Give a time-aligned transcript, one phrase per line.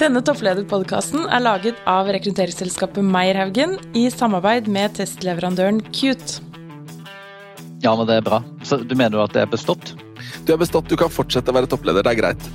[0.00, 6.40] Denne topplederpodkasten er laget av rekrutteringsselskapet Meierhaugen i samarbeid med testleverandøren Cute.
[7.84, 8.38] Ja, men det er bra.
[8.64, 9.92] Så du mener jo at det er bestått?
[10.48, 12.06] Du er bestått, du kan fortsette å være toppleder.
[12.06, 12.48] Det er greit.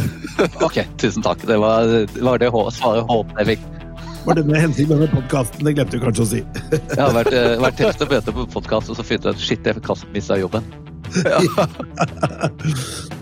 [0.66, 1.40] ok, tusen takk.
[1.48, 3.64] Det var det, var det svaret håpet jeg fikk.
[4.26, 5.64] Var det med hensikt med podkasten?
[5.64, 6.44] Det glemte du kanskje å si.
[6.44, 9.64] jeg har vært, eh, vært til å møte på podkast og så funnet ut shit,
[9.64, 9.80] jeg
[10.12, 10.68] mista jobben.
[11.24, 11.40] Ja.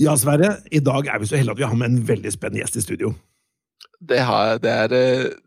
[0.00, 0.54] Ja, Sverre.
[0.72, 2.84] I dag er vi så heldige at vi har med en veldig spennende gjest i
[2.86, 3.12] studio.
[4.00, 4.92] Det, har, det, er,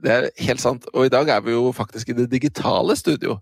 [0.05, 0.85] det, er, helt sant.
[0.93, 3.39] Og i dag er vi jo faktisk i det digitale studio.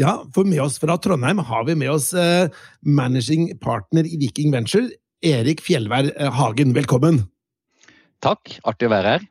[0.00, 2.48] Ja, for med oss fra Trondheim har vi med oss eh,
[2.80, 4.88] managing partner i Viking Venture,
[5.26, 6.72] Erik Fjellvær eh, Hagen.
[6.76, 7.26] Velkommen.
[8.24, 8.56] Takk.
[8.64, 9.28] Artig å være her.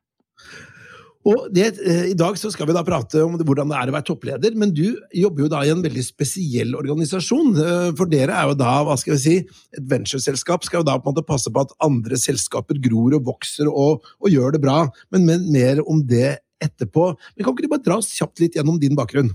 [1.28, 3.96] Og det, eh, I dag så skal vi da prate om hvordan det er å
[3.98, 7.50] være toppleder, men du jobber jo da i en veldig spesiell organisasjon.
[7.64, 9.36] Eh, for dere er jo da hva skal vi si,
[9.76, 13.28] et ventureselskap skal jo da på en måte passe på at andre selskaper gror og
[13.28, 14.86] vokser og, og gjør det bra.
[15.12, 17.12] Men, men, mer om det etterpå.
[17.36, 19.34] Men Kan ikke du bare dra oss kjapt litt gjennom din bakgrunn?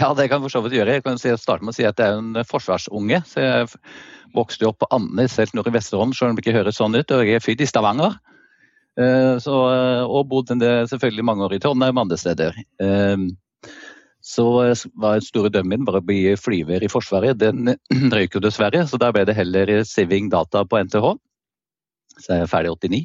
[0.00, 0.96] Ja, det kan jeg for så vidt gjøre.
[0.96, 3.20] Jeg kan starte med å si at jeg er en forsvarsunge.
[3.28, 3.68] så Jeg
[4.36, 7.10] vokste opp på Andenes helt nord i Vesterålen, selv om det ikke høres sånn ut.
[7.10, 8.16] og Jeg er født i Stavanger.
[9.00, 10.58] Eh, så, eh, og bodde
[10.90, 12.58] selvfølgelig mange år i Trondheim andre steder.
[12.82, 13.16] Eh,
[14.20, 14.44] så
[15.00, 17.38] var store drømmen min bare å bli flyver i Forsvaret.
[17.40, 17.72] Den
[18.14, 21.14] røyk jo dessverre, så da ble det heller Siving Data på NTH.
[22.20, 23.02] Så er jeg er ferdig i 89.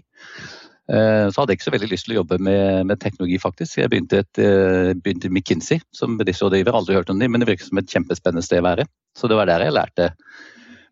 [0.85, 3.79] Så hadde jeg ikke så veldig lyst til å jobbe med, med teknologi, faktisk.
[3.79, 4.19] Jeg begynte,
[4.99, 6.75] begynte McKinsey som bedriftsrådgiver.
[6.77, 8.85] Aldri hørt om dem, men det virket som et kjempespennende sted å være.
[9.17, 10.11] Så det var der jeg lærte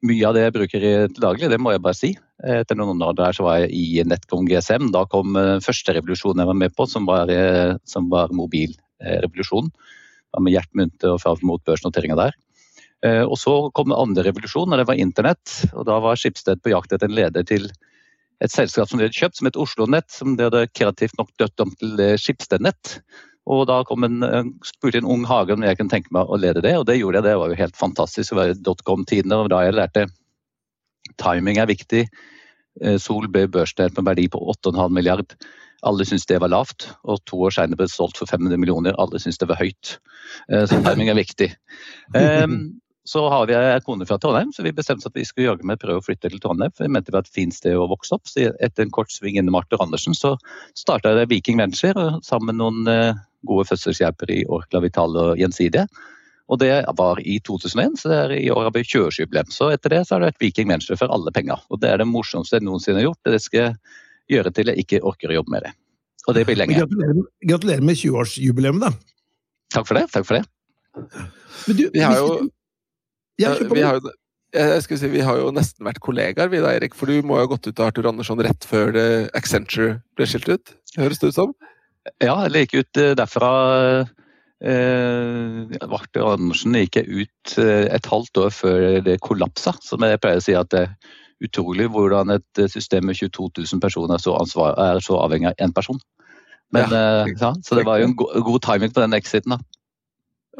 [0.04, 2.12] mye av det jeg bruker til daglig, det må jeg bare si.
[2.44, 4.90] Etter noen år der så var jeg i Netcom GSM.
[4.96, 9.72] Da kom eh, første revolusjon jeg var med på, som var, eh, som var mobilrevolusjonen.
[10.42, 12.38] Med Gjert Munthe og fra mot børsnoteringa der.
[13.06, 15.58] Eh, og så kom den andre revolusjonen, og det var internett.
[15.72, 17.70] Og da var Skipsted på jakt etter en leder til
[18.44, 21.32] et selskap som de hadde kjøpt, som het Oslo Nett, som de hadde kreativt nok
[21.40, 22.98] dødt om til Skipsted-nett.
[23.52, 24.22] Og da kom en,
[24.64, 27.20] spurte en ung hage om jeg kunne tenke meg å lede det, og det gjorde
[27.20, 27.28] jeg.
[27.28, 28.30] Det var jo helt fantastisk.
[28.32, 30.06] Det var dotcom-tidene, og da jeg lærte
[31.20, 32.06] timing er viktig.
[32.82, 35.36] Eh, Sol ble børsdelt med verdi på 8,5 milliard.
[35.84, 38.96] Alle syntes det var lavt, og to år senere ble det solgt for 500 millioner.
[39.02, 39.98] Alle syntes det var høyt.
[40.48, 41.52] Eh, så timing er viktig.
[42.16, 45.68] Um, så har vi en kone fra Trondheim, så vi bestemte at vi skulle jage
[45.68, 46.72] med prøve å flytte til Trondheim.
[46.72, 48.32] for Vi mente det var et fint sted å vokse opp.
[48.32, 50.38] Så etter en kort sving innom Arthur Andersen, så
[50.80, 55.88] starta jeg Viking Venture sammen med noen gode fødselshjelper i Orkla Vital og Gjensidige.
[56.52, 59.52] Og det var i 2001, så det er i år har vi 20-årsjubileum.
[59.54, 61.62] Så etter det så har det vært Viking Venture for alle penger.
[61.72, 63.22] Og det er det morsomste jeg noensinne har gjort.
[63.32, 63.78] Det skal jeg
[64.36, 65.72] gjøre til jeg ikke orker å jobbe med det.
[66.28, 66.82] Og det blir lenge.
[66.82, 68.92] Gratulerer, gratulerer med 20-årsjubileum, da.
[69.74, 70.04] Takk for det.
[70.14, 70.44] Takk for det.
[71.68, 72.36] Men du, vi har jo,
[73.42, 74.14] ja, vi har jo
[74.54, 76.94] jeg skulle si, Vi har jo nesten vært kollegaer, vi da, Erik.
[76.94, 78.94] For du må jo ha gått ut av Arthur Andersson rett før
[79.34, 80.76] Accenture ble skilt ut?
[81.00, 81.56] Høres det ut som?
[82.24, 83.52] Ja, eller gikk ut eh, derfra.
[84.64, 89.76] Eh, Varte Andersen gikk jeg ut eh, et halvt år før det kollapsa.
[89.84, 90.96] Som jeg pleier å si at det er
[91.44, 95.64] utrolig hvordan et system med 22 000 personer er så, ansvar, er så avhengig av
[95.64, 96.00] én person.
[96.74, 97.26] Men, ja.
[97.30, 99.56] ja, så det var jo en god, god timing på den exiten.
[99.56, 99.60] da.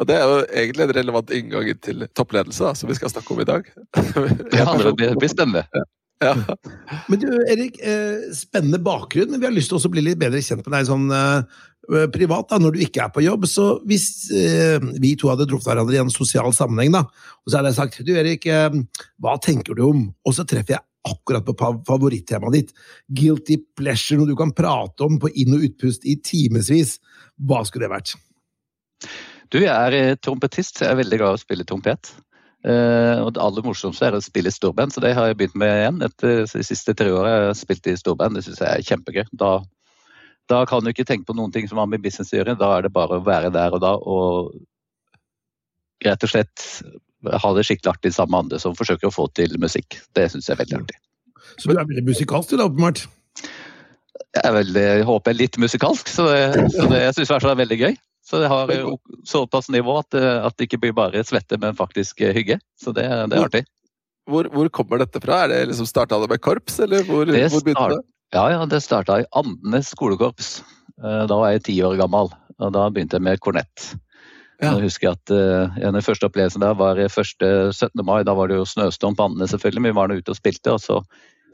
[0.02, 3.34] Og Det er jo egentlig en relevant inngang til toppledelse, da, som vi skal snakke
[3.34, 3.68] om i dag.
[4.60, 5.66] ja, det blir spennende.
[5.74, 5.86] Ja.
[7.10, 10.42] Men du, Erik, eh, spennende bakgrunn, men vi har lyst til å bli litt bedre
[10.44, 13.48] kjent med deg sånn eh, privat, da, når du ikke er på jobb.
[13.50, 17.04] Så hvis eh, vi to hadde truffet hverandre i en sosial sammenheng, da,
[17.44, 18.48] og så hadde jeg sagt du Erik,
[19.22, 20.08] hva tenker du om?
[20.24, 21.56] Og så treffer jeg akkurat på
[21.88, 22.76] favorittemaet ditt.
[23.12, 26.98] Guilty pleasure, noe du kan prate om på inn- og utpust i timevis.
[27.44, 28.16] Hva skulle det vært?
[29.54, 32.14] Du, jeg er trompetist, så jeg er veldig glad i å spille trompet.
[32.64, 35.58] Uh, og Det aller morsomste er å spille i storband, så det har jeg begynt
[35.60, 36.02] med igjen.
[36.08, 38.40] Etter de siste tre jeg har spilt i storband.
[38.40, 39.26] Det syns jeg er kjempegøy.
[39.40, 39.54] Da,
[40.52, 42.56] da, kan du ikke tenke på noen ting som har med business å gjøre.
[42.60, 44.54] Da er det bare å være der og da og
[46.04, 46.64] rett og slett
[47.24, 50.00] ha det skikkelig artig sammen med andre som forsøker å få til musikk.
[50.16, 50.98] Det syns jeg er veldig artig.
[51.58, 53.06] Så du er veldig musikalsk du da, åpenbart?
[54.34, 56.42] Jeg, er veldig, håper jeg er litt musikalsk, så det,
[56.74, 57.96] så det, jeg syns det er veldig gøy.
[58.24, 58.72] Så det har
[59.28, 62.60] såpass nivå at, eh, at, det ikke blir bare svette, men faktisk eh, hygge.
[62.80, 63.66] Så det, det er artig.
[64.30, 65.42] Hvor, hvor, kommer dette fra?
[65.44, 68.00] Er det liksom Starta det med korps, eller hvor, det hvor begynte det?
[68.34, 70.56] Ja, ja, det starta i Andenes skolekorps.
[71.04, 73.92] Eh, da var jeg ti år gammel, og da begynte jeg med kornett.
[74.62, 74.78] Ja.
[74.78, 78.00] Jeg husker at uh, En av første opplevelsene der var første 17.
[78.06, 78.22] mai.
[78.24, 79.90] Da var det jo snøstorm på Andene, selvfølgelig.
[79.90, 80.78] Vi var nå ute og spilte.
[80.78, 81.02] og så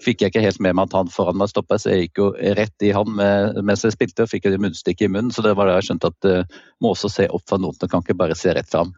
[0.04, 2.30] fikk jeg ikke helt med meg at han foran meg stoppa, så jeg gikk jo
[2.58, 5.34] rett i han med, mens jeg spilte og fikk et munnstykke i munnen.
[5.36, 8.06] Så det var da jeg skjønte at uh, må også se opp fra notene, kan
[8.06, 8.94] ikke bare se rett fram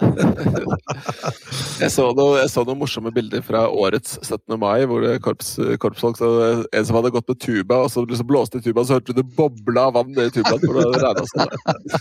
[1.82, 4.56] jeg, så noe, jeg, så noen morsomme bilder fra årets 17.
[4.60, 6.30] mai, hvor det korps, korpsfolk så
[6.72, 9.20] En som hadde gått med tuba, og så liksom blåste i tuba, så hørte du
[9.20, 10.62] det bobla av vann i tubaen.
[10.62, 11.52] For det regnet sånn.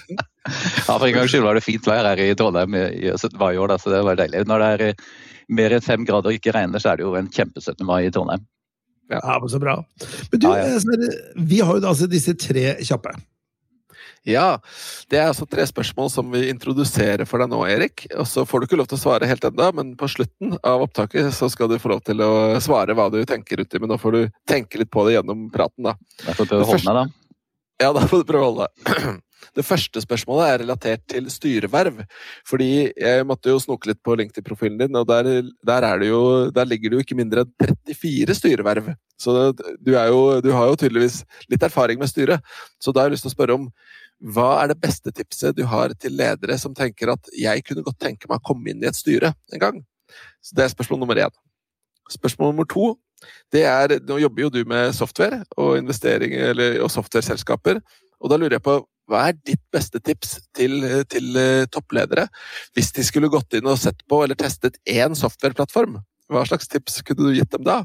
[0.87, 3.35] ja, for en gangs skyld var det fint vær her i Trondheim i 17.
[3.41, 4.45] mai i år, da, så det var deilig.
[4.49, 5.05] Når det er eh,
[5.51, 7.85] mer enn fem grader og ikke regner, så er det jo en kjempe 17.
[7.87, 8.45] mai i Trondheim.
[9.11, 9.75] Ja, men Så bra.
[10.31, 10.77] Men du, ja, ja.
[10.79, 13.13] Eh, vi har jo altså disse tre kjappe.
[14.27, 14.59] Ja,
[15.09, 18.03] det er altså tre spørsmål som vi introduserer for deg nå, Erik.
[18.13, 20.85] Og så får du ikke lov til å svare helt enda, men på slutten av
[20.85, 23.81] opptaket så skal du få lov til å svare hva du tenker uti.
[23.81, 25.97] Men nå får du tenke litt på det gjennom praten, da.
[26.21, 27.07] Da får du prøve å holde deg, da.
[27.81, 29.21] Ja, da får du prøve å holde deg.
[29.57, 32.03] Det første spørsmålet er relatert til styreverv.
[32.47, 36.21] Fordi jeg måtte jo snoke litt på LinkedIn-profilen din, og der, der, jo,
[36.53, 38.91] der, ligger det jo ikke mindre enn 34 styreverv.
[39.19, 42.45] Så du, jo, du har jo tydeligvis litt erfaring med styret.
[42.79, 43.67] Så da har jeg lyst til å spørre om
[44.21, 48.01] hva er det beste tipset du har til ledere som tenker at jeg kunne godt
[48.03, 49.79] tenke meg å komme inn i et styre en gang?
[50.41, 51.33] Så Det er spørsmål nummer én.
[52.11, 52.95] Spørsmål nummer to
[53.53, 57.81] det er, Nå jobber jo du med software og investering, eller, og softwareselskaper.
[58.19, 62.27] og Da lurer jeg på hva er ditt beste tips til, til uh, toppledere
[62.73, 65.99] hvis de skulle gått inn og sett på eller testet én softwareplattform?
[66.31, 67.81] Hva slags tips kunne du gitt dem da?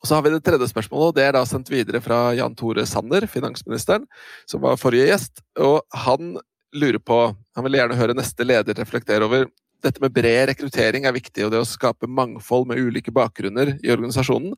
[0.00, 2.54] Og så har vi det tredje spørsmålet, og det er da sendt videre fra Jan
[2.56, 4.06] Tore Sanner, finansministeren,
[4.48, 5.42] som var forrige gjest.
[5.60, 6.38] Og han
[6.72, 9.48] lurer på Han vil gjerne høre neste leder reflektere over
[9.84, 13.92] dette med bred rekruttering er viktig, og det å skape mangfold med ulike bakgrunner i
[13.92, 14.54] organisasjonen.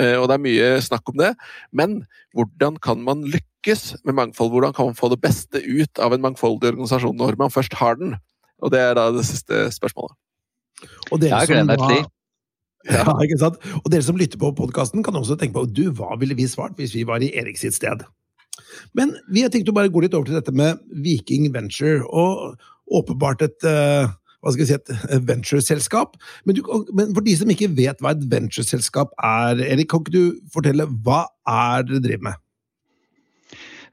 [0.00, 1.32] Eh, og det er mye snakk om det.
[1.76, 2.00] Men
[2.36, 4.52] hvordan kan man lykkes med mangfold?
[4.54, 8.00] Hvordan kan man få det beste ut av en mangfoldig organisasjon når man først har
[8.00, 8.16] den?
[8.62, 10.16] Og det er da det siste spørsmålet.
[11.12, 12.00] Og dere som da
[12.90, 13.60] ja, ikke sant?
[13.82, 16.78] Og dere som lytter på podkasten, kan også tenke på du, hva ville vi svart
[16.80, 18.04] hvis vi var i Erik sitt sted?
[18.98, 22.58] Men vi har tenkt å bare gå litt over til dette med Viking Venture, og
[22.92, 24.10] åpenbart et uh,
[24.42, 26.16] hva skal vi si, et ventureselskap.
[26.48, 26.58] Men,
[26.90, 30.88] men for de som ikke vet hva et ventureselskap er, Erik, kan ikke du fortelle
[31.06, 32.42] hva er dere driver med?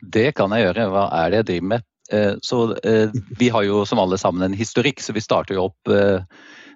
[0.01, 0.88] Det kan jeg gjøre.
[0.94, 1.86] Hva er det jeg driver med?
[2.09, 5.68] Eh, så eh, Vi har jo som alle sammen en historikk, så vi starter jo
[5.69, 5.94] opp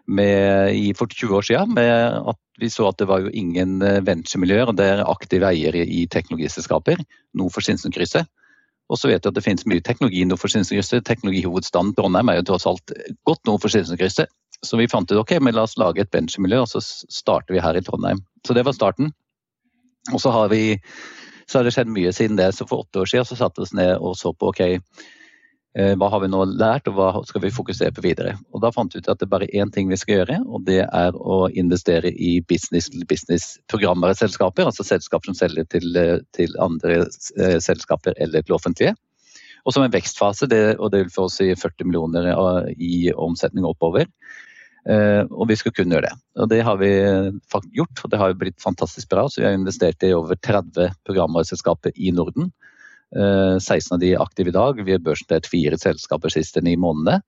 [0.08, 1.92] med, i, for 20 år siden med
[2.34, 7.02] at vi så at det var jo ingen eh, venturemiljøer der aktive eiere i teknologiselskaper
[7.40, 8.28] nord for Sinsenkrysset.
[8.92, 11.06] Og så vet vi at det finnes mye teknologi nord for Sinsenkrysset.
[11.08, 12.94] Teknologihovedstaden Trondheim er jo tross alt
[13.26, 14.32] godt nord for Sinsenkrysset.
[14.64, 17.64] Så vi fant ut ok, men la oss lage et venturemiljø, og så starter vi
[17.64, 18.22] her i Trondheim.
[18.48, 19.12] Så det var starten.
[20.12, 20.78] Og så har, vi,
[21.48, 22.52] så har det skjedd mye siden det.
[22.56, 24.64] Så for åtte år siden så satte vi oss ned og så på ok,
[25.74, 28.36] hva har vi nå lært, og hva skal vi fokusere på videre?
[28.54, 30.66] Og Da fant vi ut at det er bare én ting vi skal gjøre, og
[30.68, 34.70] det er å investere i business-to-business-programmer og selskaper.
[34.70, 37.08] Altså selskaper som selger til, eh, til andre
[37.40, 38.94] eh, selskaper eller til offentlige.
[39.66, 42.30] Og som en vekstfase, det, og det vil få oss i 40 millioner
[42.78, 44.06] i omsetning oppover.
[44.84, 46.16] og vi skulle kunne gjøre det.
[46.44, 46.90] Og det har vi
[47.72, 49.30] gjort, og det har blitt fantastisk bra.
[49.30, 52.52] Så vi har investert i over 30 programvareselskaper i Norden.
[53.14, 54.86] 16 eh, av de aktive i dag.
[54.86, 57.22] Vi har børsnotert fire selskaper siste ni månedene.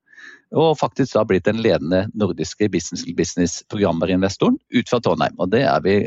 [0.56, 5.36] Og faktisk da blitt den ledende nordiske business-to-business-programmerinvestoren ut fra Trondheim.
[5.42, 5.98] Og det er vi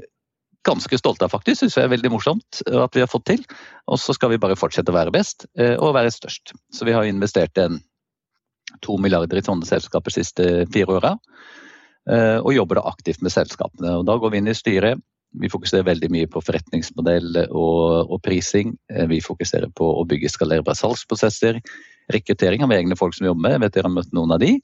[0.66, 1.61] ganske stolte av, faktisk.
[1.61, 3.44] Syns vi er veldig morsomt at vi har fått til.
[3.90, 6.54] Og så skal vi bare fortsette å være best eh, og være størst.
[6.75, 7.80] Så vi har investert en
[8.85, 11.14] to milliarder i sånne selskaper de siste fire åra.
[12.08, 13.99] Eh, og jobber da aktivt med selskapene.
[14.00, 15.02] Og da går vi inn i styret
[15.37, 18.75] vi fokuserer veldig mye på forretningsmodell og, og, prising.
[18.92, 21.61] Eh, vi fokuserer på å bygge skalerbare salgsprosesser.
[22.14, 24.56] Rekruttering av egne folk som jobber med, jeg vet dere har møtt noen av de.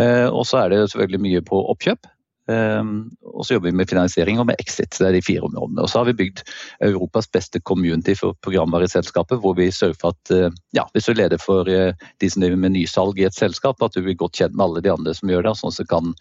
[0.00, 2.10] Eh, og så er det selvfølgelig mye på oppkjøp.
[2.52, 2.90] Eh,
[3.32, 4.98] og så jobber vi med finansiering og med exit.
[4.98, 5.80] Det er de fire områdene.
[5.80, 6.44] Og så har vi bygd
[6.90, 11.64] Europas beste community for programvareselskapet, hvor vi sørger for at ja, hvis du leder for
[11.64, 14.84] de som driver med nysalg i et selskap, at du blir godt kjent med alle
[14.84, 16.14] de andre som gjør det, sånn at du kan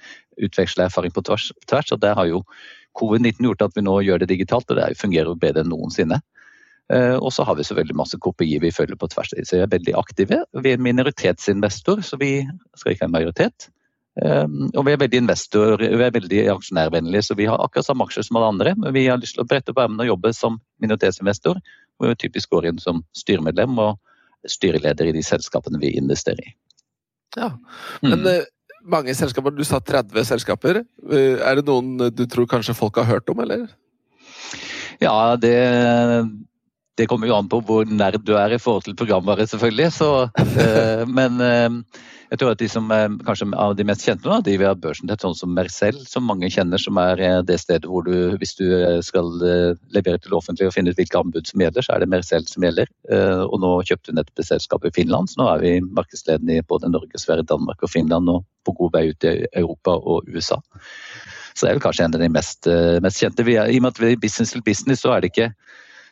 [0.47, 1.51] utveksle erfaring på tvers.
[1.91, 2.41] Og der har jo
[2.99, 6.21] covid-19 gjort at vi nå gjør det digitalt, og det fungerer jo bedre enn noensinne.
[6.93, 9.33] Eh, og så har vi selvfølgelig masse kopier vi følger på tvers.
[9.33, 10.43] Så vi er veldig aktive.
[10.61, 12.33] Vi er minoritetsinvestor, så vi
[12.77, 13.69] skal ikke ha en majoritet.
[14.21, 18.05] Eh, og vi er veldig investor, vi er veldig aksjonærvennlige, så vi har akkurat samme
[18.05, 18.75] aksjer som alle andre.
[18.77, 21.61] Men vi har lyst til å brette opp ermene og jobbe som minoritetsinvestor.
[21.95, 23.95] Hvor vi typisk går inn som styremedlem og
[24.51, 26.51] styreleder i de selskapene vi investerer i.
[27.35, 27.55] Ja,
[28.03, 28.43] men mm
[28.85, 29.53] mange selskaper.
[29.55, 30.83] Du sa 30 selskaper.
[31.11, 33.67] Eh, er det noen du tror kanskje folk har hørt om, eller?
[35.01, 35.55] Ja, det
[36.95, 39.91] det kommer jo an på hvor nerd du er i forhold til programvare, selvfølgelig.
[39.97, 40.09] Så,
[40.63, 41.69] eh, men eh,
[42.31, 44.77] jeg tror at de som er kanskje av de mest kjente nå, de vi har
[44.81, 48.55] børsnett, sånn som Mercell, som mange kjenner, som er eh, det stedet hvor du, hvis
[48.57, 51.95] du eh, skal eh, levere til offentlig og finne ut hvilke anbud som gjelder, så
[51.95, 52.89] er det Mercell som gjelder.
[53.45, 56.89] Og nå kjøpte hun et selskap i Finland, så nå er vi markedsledende i både
[56.91, 60.57] Norge, Sverige, Danmark og Finland, og på god vei ut i Europa og USA.
[61.53, 62.67] Så det er vel kanskje en av de mest,
[63.05, 63.45] mest kjente.
[63.45, 65.51] Er, I og med at vi er business til business, så er det ikke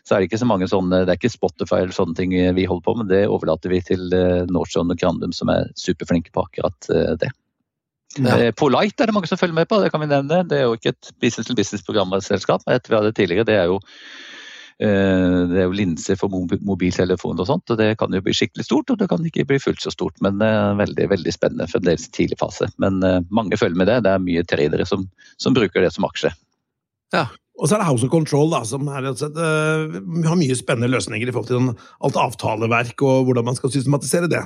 [0.03, 2.65] så er det ikke så mange sånne, det er ikke Spotify eller sånne ting vi
[2.67, 3.07] holder på med.
[3.11, 4.11] Det overlater vi til
[4.51, 7.29] Northson og Grandum, som er superflinke på akkurat eh, det.
[8.19, 8.35] Ja.
[8.35, 10.41] Eh, Polite er det mange som følger med på, det kan vi nevne.
[10.49, 12.67] Det er jo ikke et business to business-programselskap.
[12.75, 13.79] Et vi hadde tidligere, det er jo
[14.83, 18.89] det er jo linser for mobiltelefon og sånt, og det kan jo bli skikkelig stort,
[18.91, 20.17] og det kan ikke bli fullt så stort.
[20.25, 22.67] Men veldig veldig spennende fremdeles i tidlig fase.
[22.81, 22.97] Men
[23.29, 24.01] mange følger med det.
[24.03, 25.05] Det er mye tradere som,
[25.39, 26.33] som bruker det som aksje.
[27.15, 29.95] Ja, og så er det House of Control, da, som er, uh,
[30.25, 34.41] har mye spennende løsninger i forhold til alt avtaleverk og hvordan man skal systematisere det.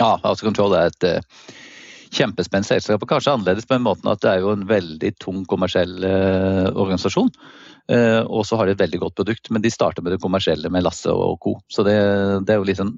[0.00, 1.52] Ja, House of Control er et uh,
[2.14, 3.02] kjempespennende selskap.
[3.02, 6.66] og Kanskje annerledes på en måte at det er jo en veldig tung kommersiell uh,
[6.74, 7.30] organisasjon.
[7.88, 10.72] Uh, og så har de et veldig godt produkt, men de starter med det kommersielle
[10.74, 11.54] med Lasse og co.
[11.70, 11.96] Så det,
[12.48, 12.96] det er jo litt sånn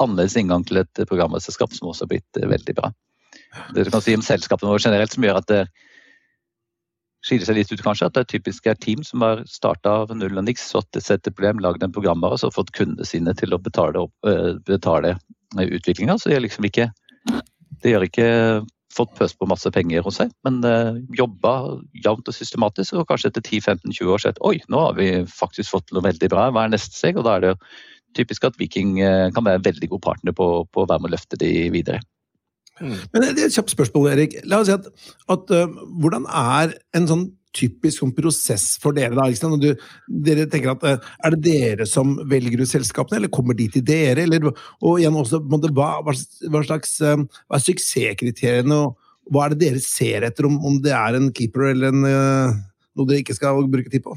[0.00, 2.90] annerledes inngang til et programselskap som også har blitt veldig bra.
[3.74, 5.62] Det du kan si om selskapene våre generelt som gjør at det,
[7.26, 8.08] skiller seg litt ut, kanskje.
[8.08, 11.28] At det er typisk er team som har starta av null og niks, fått et
[11.30, 15.16] problem, lagd en programvare og så fått kundene sine til å betale, uh, betale
[15.58, 16.18] utviklinga.
[16.18, 16.90] Så de har liksom ikke
[17.78, 22.34] De har ikke fått pøst på masse penger hos seg, men uh, jobba jevnt og
[22.34, 22.96] systematisk.
[22.98, 26.48] Og kanskje etter 10-15-20 år sett oi, nå har vi faktisk fått noe veldig bra,
[26.50, 27.20] hva er neste steg?
[27.20, 27.54] Og da er det
[28.18, 28.96] typisk at Viking
[29.36, 32.00] kan være en veldig god partner på, på å være med å løfte de videre.
[32.80, 32.94] Mm.
[33.12, 34.38] Men det er et kjapt spørsmål, Erik.
[34.48, 34.86] La oss si at,
[35.34, 39.16] at uh, Hvordan er en sånn typisk sånn prosess for dere?
[39.16, 39.50] da?
[39.58, 39.70] Du,
[40.28, 43.84] dere tenker at uh, Er det dere som velger ut selskapene, eller kommer de til
[43.86, 44.26] dere?
[44.26, 46.14] Eller, og igjen også, måte, hva, hva,
[46.66, 47.18] slags, uh,
[47.48, 51.28] hva er suksesskriteriene, og hva er det dere ser etter, om, om det er en
[51.36, 52.06] keeper eller en,
[52.96, 54.14] noe dere ikke skal bruke tid på?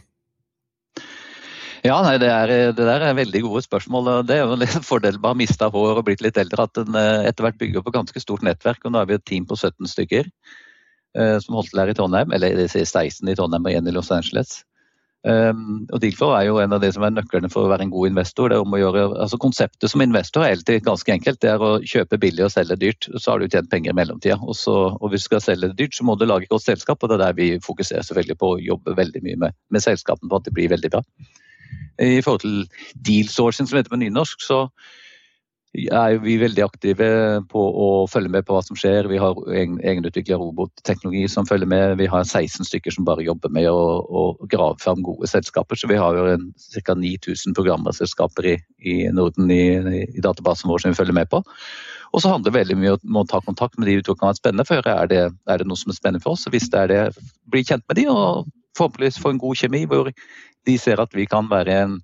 [1.82, 4.10] Ja, nei, det, er, det, der er veldig gode spørsmål.
[4.30, 6.78] Det er jo en fordel med å ha mista hår og blitt litt eldre, at
[6.78, 8.86] en eh, etter hvert bygger opp et ganske stort nettverk.
[8.86, 10.28] og Nå er vi et team på 17 stykker
[11.18, 13.90] eh, som holdt til her i Trondheim, eller det sier 16 i Trondheim og 1
[13.90, 14.60] i Los Angeles.
[15.22, 17.92] Um, og Dealflow er jo en av de som er nøklene for å være en
[17.94, 18.50] god investor.
[18.50, 21.42] det er om å gjøre, altså Konseptet som investor er alltid ganske enkelt.
[21.42, 23.10] Det er å kjøpe billig og selge dyrt.
[23.18, 24.40] Så har du tjent penger i mellomtida.
[24.42, 27.02] Og, og hvis du skal selge dyrt, så må du lage godt selskap.
[27.02, 30.30] og Det er der vi fokuserer selvfølgelig på å jobbe veldig mye med, med selskapene
[30.30, 31.06] på at det blir veldig bra.
[32.00, 32.58] I forhold til
[32.96, 34.66] deal sourcing, som heter på nynorsk, så
[35.72, 37.06] er vi veldig aktive
[37.52, 39.08] på å følge med på hva som skjer.
[39.08, 41.96] Vi har egenutvikla robotteknologi som følger med.
[42.02, 45.80] Vi har 16 stykker som bare jobber med å, å grave fram gode selskaper.
[45.80, 46.36] Så vi har jo
[46.84, 46.98] ca.
[46.98, 49.64] 9000 programmerselskaper i, i Norden i,
[50.04, 51.40] i, databasen vår som vi følger med på.
[52.12, 54.34] Og så handler det veldig mye om å ta kontakt med de vi tror kan
[54.34, 54.84] være spennende for.
[54.84, 56.50] Er det, er det noe som er spennende for oss?
[56.52, 60.12] Hvis det er det, bli kjent med de og forhåpentligvis få en god kjemi hvor
[60.68, 61.98] de ser at vi kan være en,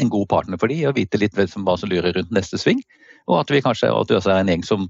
[0.00, 1.46] en god partner for de og vite litt hva
[1.78, 2.82] som lurer rundt neste sving.
[3.28, 4.88] Og at vi kanskje at også er en gjeng som,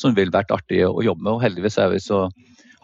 [0.00, 1.32] som vil vært artig å jobbe med.
[1.36, 2.24] og Heldigvis vi så,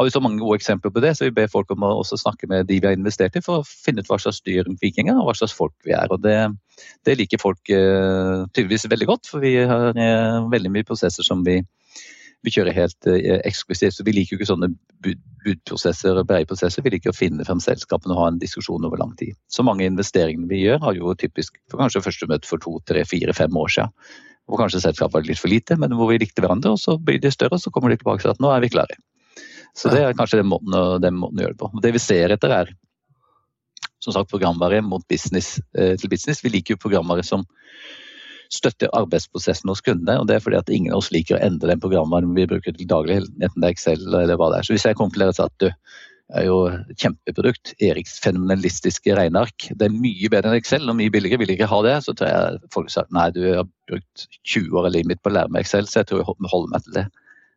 [0.00, 2.48] har vi så mange gode eksempler på det, så vi ber folk om å snakke
[2.50, 5.18] med de vi har investert i, for å finne ut hva slags dyr Viking er,
[5.20, 6.08] og hva slags folk vi er.
[6.10, 6.36] og Det,
[7.04, 11.44] det liker folk uh, tydeligvis veldig godt, for vi har uh, veldig mye prosesser som
[11.46, 11.58] vi,
[12.46, 13.18] vi kjører helt uh,
[13.48, 13.96] eksklusivt.
[13.96, 14.70] Så vi liker jo ikke sånne
[15.44, 16.84] budprosesser og breie prosesser.
[16.86, 19.36] Vi liker å finne frem selskapene og ha en diskusjon over lang tid.
[19.52, 23.04] Så mange investeringene vi gjør, har jo typisk for kanskje første møte for to, tre,
[23.08, 23.94] fire, fem år siden.
[24.50, 26.74] Hvor kanskje selskapet var litt for lite, men hvor vi likte hverandre.
[26.74, 28.72] Og så blir de større, og så kommer de tilbake til at nå er vi
[28.72, 28.98] klare.
[29.76, 31.70] Så det er kanskje den måten, den måten å gjøre det på.
[31.84, 32.72] Det vi ser etter er
[34.00, 36.40] som sagt programvare mot business eh, til business.
[36.44, 37.44] Vi liker jo programvare som
[38.50, 40.18] støtter arbeidsprosessen hos kundene.
[40.20, 42.74] og Det er fordi at ingen av oss liker å endre den programvaren vi bruker
[42.74, 44.68] til daglig, enten det er Excel eller hva det er.
[44.68, 45.70] Så hvis jeg kommer til dere og sier at du
[46.40, 46.58] er jo
[46.94, 51.70] kjempeprodukt, Eriks fenomenalistiske regneark, det er mye bedre enn Excel og mye billigere, vil ikke
[51.70, 55.10] ha det, så tror jeg folk sier nei, du har brukt 20 år av livet
[55.10, 57.06] mitt på å lære meg Excel, så jeg tror jeg holder meg til det.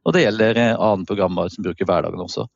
[0.04, 2.48] Og det gjelder eh, annen programvare som bruker hverdagen også.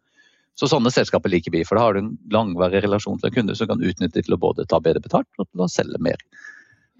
[0.58, 3.56] Så sånne selskaper liker vi, for da har du en langvarig relasjon til en kunde
[3.56, 6.18] som kan utnytte til å både ta bedre betalt og til å selge mer.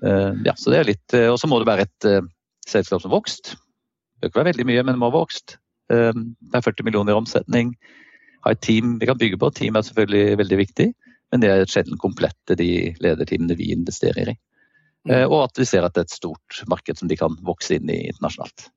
[0.06, 2.28] Eh, ja, så det er litt, eh, Og så må det være et uh,
[2.68, 3.56] selskap som vokst.
[4.18, 5.58] Det bør ikke være veldig mye, men det må ha vokst.
[5.88, 7.70] Det er 40 millioner i omsetning.
[8.44, 9.50] Ha et team vi kan bygge på.
[9.56, 10.88] Team er selvfølgelig veldig viktig,
[11.32, 14.36] men det er sjelden komplette de lederteamene vi investerer i.
[15.08, 17.78] Uh, og at vi ser at det er et stort marked som de kan vokse
[17.78, 18.68] inn i internasjonalt.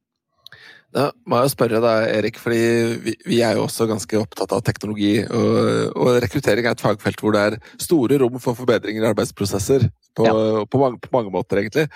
[0.91, 2.63] Da må jeg spørre deg, Erik, fordi
[3.05, 5.21] vi, vi, er jo også ganske opptatt av teknologi.
[5.23, 9.87] Og, og, rekruttering er et fagfelt hvor det er store rom for forbedringer i arbeidsprosesser.
[10.19, 10.65] På, ja.
[10.67, 11.87] på, mange, på mange, måter, egentlig.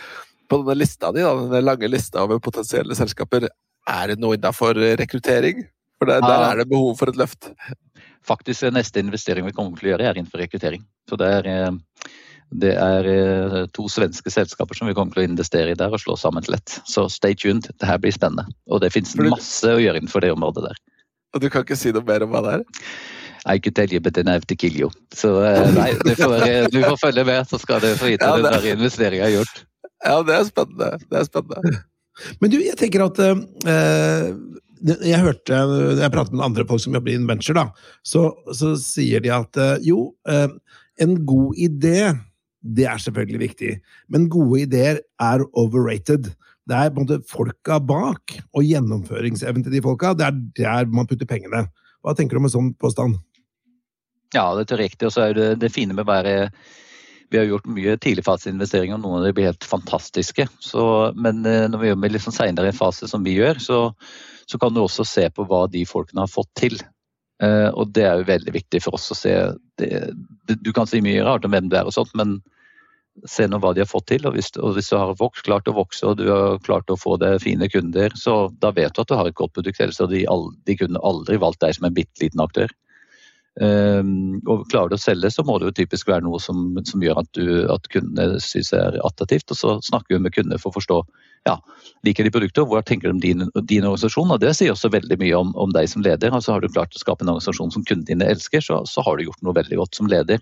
[0.47, 3.49] På denne lista di, da, denne lange lista over potensielle selskaper,
[3.91, 5.67] er det noe innafor rekruttering?
[5.99, 7.51] For der, der, er det behov for et løft.
[8.25, 10.87] Faktisk neste investering vi kommer til å gjøre, er innenfor rekruttering.
[11.11, 12.13] Så det er eh,
[12.53, 16.03] det er eh, to svenske selskaper som vi kommer til å investere i der og
[16.03, 16.79] slå sammen til ett.
[16.89, 18.47] Så stay tuned, det her blir spennende.
[18.71, 20.81] Og det finnes masse å gjøre innenfor det området der.
[21.35, 22.67] Og du kan ikke si noe mer om hva det er?
[23.45, 24.91] I could tell you, but then I have to kill you.
[25.13, 28.29] Så eh, nei, du får, eh, du får følge med, så skal du få vite
[28.29, 28.53] ja, det...
[28.63, 29.65] den investeringa er gjort.
[30.05, 30.91] Ja, det er spennende.
[31.11, 31.75] Det er spennende.
[32.41, 33.41] Men du, jeg tenker at uh,
[34.85, 35.59] jeg hørte,
[35.99, 39.59] jeg pratet med andre folk som jobber i Inventure, da, så, så sier de at
[39.59, 40.47] uh, jo, uh,
[41.03, 42.13] en god idé
[42.65, 43.73] det er selvfølgelig viktig.
[44.09, 46.31] Men gode ideer er overrated.
[46.65, 50.89] Det er på en måte folka bak, og gjennomføringsevnen til de folka, det er der
[50.93, 51.67] man putter pengene.
[52.05, 53.19] Hva tenker du om en sånn påstand?
[54.35, 55.09] Ja, det er riktig.
[55.09, 56.35] Og så er det det fine med å være
[57.33, 60.47] vi har gjort mye tidligfaseinvesteringer, noen av dem blir helt fantastiske.
[60.63, 60.85] Så,
[61.19, 63.79] men eh, når vi gjør med litt sånn senere fase som vi gjør, så,
[64.47, 66.79] så, kan du også se på hva de folkene har fått til.
[67.43, 69.35] Eh, og det er jo veldig viktig for oss å se.
[69.81, 69.91] Det,
[70.47, 72.39] det, du kan si mye rart om hvem det er, og sånt, men
[73.29, 74.27] se nå hva de har fått til.
[74.29, 76.99] Og hvis, og hvis du har vokst, klart å vokse og du har klart å
[77.01, 79.81] få det fine kunder, så da vet du at du har et godt produkt.
[79.81, 82.73] Ellers hadde de, kunne aldri valgt deg som en bitte liten aktør.
[83.55, 87.03] Um, og Klarer du å selge, så må det jo typisk være noe som, som
[87.05, 89.53] gjør at, du, at kundene syns er attraktivt.
[89.55, 91.05] Og så snakker vi med kundene for å forstå
[91.45, 91.59] ja,
[92.07, 94.33] liker de og hvordan tenker de om din, din organisasjon.
[94.33, 96.33] og Det sier også veldig mye om, om deg som leder.
[96.33, 99.19] altså Har du klart å skape en organisasjon som kundene dine elsker, så, så har
[99.19, 100.41] du gjort noe veldig godt som leder.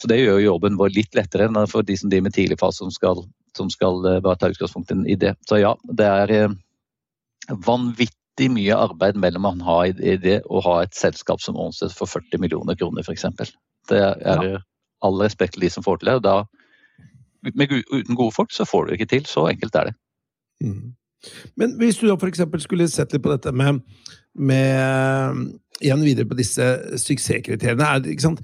[0.00, 2.92] Så Det gjør jobben vår litt lettere enn for de som driver med tidligfase, som
[2.94, 3.24] skal,
[3.56, 5.34] som skal eh, bare ta utgangspunkt i det.
[5.48, 6.54] Så ja, det er eh,
[7.66, 12.40] vanvittig mye arbeid mellom å ha det og ha et selskap som omsetter for 40
[12.40, 13.52] millioner kroner, f.eks.
[13.90, 14.62] Det er ja.
[15.04, 16.16] all respekt til de som får til det.
[16.20, 16.38] og da
[17.56, 19.28] med, uten gode folk så får du det ikke til.
[19.28, 19.94] Så enkelt er det.
[20.64, 20.94] Mm.
[21.60, 22.40] Men hvis du da f.eks.
[22.64, 23.82] skulle sett litt på dette med,
[24.32, 26.66] med igjen videre på disse
[27.00, 27.86] suksesskriteriene.
[27.86, 28.36] Er,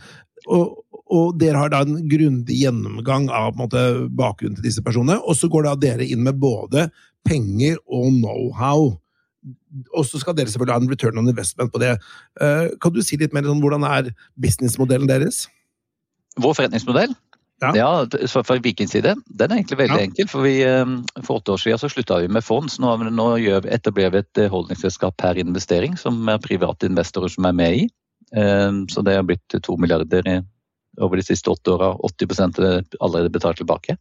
[0.46, 3.80] Og, og dere har da en grundig gjennomgang av måte,
[4.18, 5.20] bakgrunnen til disse personene.
[5.22, 6.88] Og så går da dere inn med både
[7.26, 8.88] penger og know-how.
[9.94, 11.94] Og så skal dere selvfølgelig ha en return on investment på det.
[12.40, 14.10] Uh, kan du si litt mer om hvordan er
[14.42, 15.44] businessmodellen deres?
[16.42, 17.14] Vår forretningsmodell?
[17.62, 17.90] Ja, ja
[18.28, 19.14] fra Vikings side.
[19.38, 20.08] Den er egentlig veldig ja.
[20.10, 20.26] enkel.
[20.28, 22.68] For, vi, eh, for åtte år siden så slutta vi med fond.
[22.68, 23.28] Så nå, nå
[23.72, 27.86] etablerer vi et holdningsselskap per investering, som er private investorer som er med i.
[28.36, 30.44] Eh, så det har blitt to milliarder
[31.02, 31.92] over de siste åtte åra.
[32.06, 33.96] 80 er allerede betalt tilbake.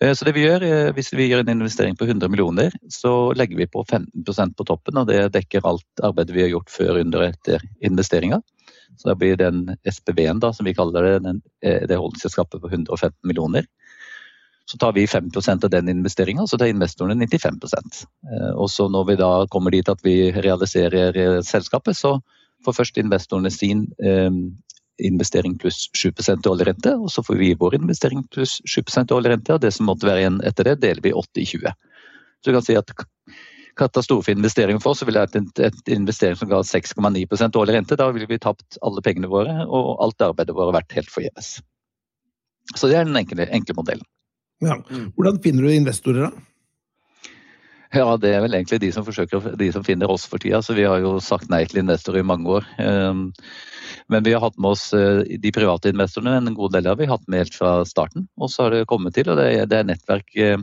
[0.00, 3.34] Eh, så det vi gjør, eh, Hvis vi gjør en investering på 100 millioner, så
[3.34, 4.96] legger vi på 15% på toppen.
[4.96, 8.42] og Det dekker alt arbeidet vi har gjort før, under og etter investeringa.
[8.96, 13.14] Så da blir den SPV-en, som vi kaller det, den, eh, det holdningsselskapet på 115
[13.24, 13.66] millioner.
[14.66, 18.04] Så tar vi 5% av den investeringa, så tar investorene 95%
[18.54, 22.20] Og så når vi da kommer dit at vi realiserer selskapet, så
[22.64, 23.86] får først investorene sin
[25.04, 29.14] investering pluss 7 i årlig rente, og så får vi vår investering pluss 7 i
[29.14, 31.72] årlig rente, og det som måtte være igjen etter det, deler vi 80 i 20.
[32.38, 32.92] Så du kan si at
[33.78, 34.34] katastrofe
[34.82, 37.96] for oss, så ville det vært et investering som ga 6,9 årlig rente.
[37.96, 41.58] Da ville vi tapt alle pengene våre, og alt arbeidet vårt vært helt forgjeves.
[42.74, 44.06] Så det er den enkle, enkle modellen.
[44.64, 44.74] Ja.
[45.14, 46.46] Hvordan finner du investorer, da?
[47.96, 50.60] Ja, det er vel egentlig de som forsøker, de som finner oss for tida.
[50.64, 52.66] Så vi har jo sagt nei til investorer i mange år.
[52.84, 53.30] Ehm,
[54.12, 57.08] men vi har hatt med oss eh, de private investorene, en god del av vi
[57.08, 58.28] har hatt med helt fra starten.
[58.36, 60.28] Og så har det kommet til, og det er nettverk.
[60.36, 60.58] Eh,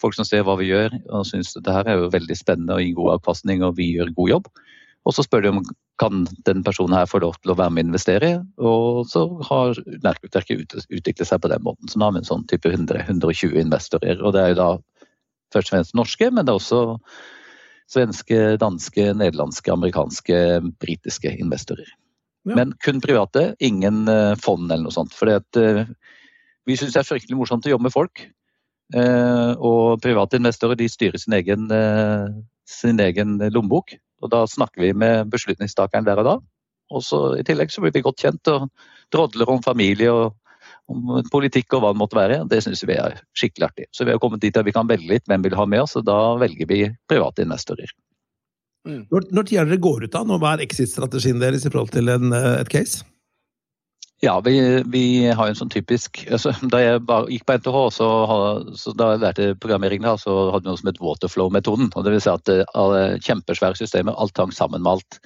[0.00, 2.82] folk som ser hva vi gjør og syns det her er jo veldig spennende og
[2.82, 4.48] gir god avkastning og vi gjør god jobb.
[5.04, 5.64] Og så spør de om
[6.00, 9.78] kan den personen her få lov til å være med og investere, og så har
[10.02, 11.86] nettverket utviklet seg på den måten.
[11.90, 14.18] Så nå har vi en sånn type 100, 120 investorer.
[14.24, 14.70] Og det er jo da
[15.54, 16.82] først og fremst norske, men det er også
[17.90, 20.38] svenske, danske, nederlandske, amerikanske,
[20.82, 21.90] britiske investorer.
[22.44, 22.58] Ja.
[22.58, 25.14] Men kun private, ingen eh, fond eller noe sånt.
[25.16, 25.84] For uh,
[26.68, 28.24] vi syns det er fryktelig morsomt å jobbe med folk.
[28.92, 31.70] Uh, og private investorer de styrer sin egen,
[32.68, 33.96] sin egen lommebok.
[34.24, 36.36] Og da snakker vi med beslutningstakeren der og da.
[36.92, 38.68] Og så I tillegg så blir vi godt kjent og
[39.12, 40.36] drodler om familie og
[40.92, 43.86] om politikk og hva det måtte være, det syns vi er skikkelig artig.
[43.94, 45.84] Så vi har kommet dit at vi kan velge litt hvem vi vil ha med
[45.86, 47.94] oss, og da velger vi private investorer.
[48.84, 49.06] Mm.
[49.08, 52.34] Når, når tida dere går ut av, hva er exit-strategien deres i forhold til en,
[52.36, 53.06] eh, et case?
[54.22, 54.54] Ja, vi,
[54.92, 55.04] vi,
[55.36, 58.08] har en sånn typisk altså, Da jeg bare gikk på NTH, så,
[58.78, 61.90] så da jeg lærte programmering, da, så hadde vi noe som het waterflow-metoden.
[61.92, 65.18] og det vil si at alle Kjempesvære systemer, alt hang sammen med alt.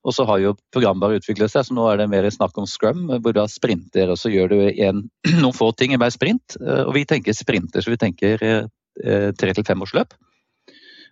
[0.00, 3.04] Og så har jo programvare utviklet seg, så nå er det mer snakk om scrum,
[3.20, 4.08] hvor har sprinter.
[4.08, 5.02] Og så gjør du en,
[5.42, 6.56] noen få ting i hver sprint.
[6.86, 10.16] Og vi tenker sprinter, så vi tenker tre til femårsløp.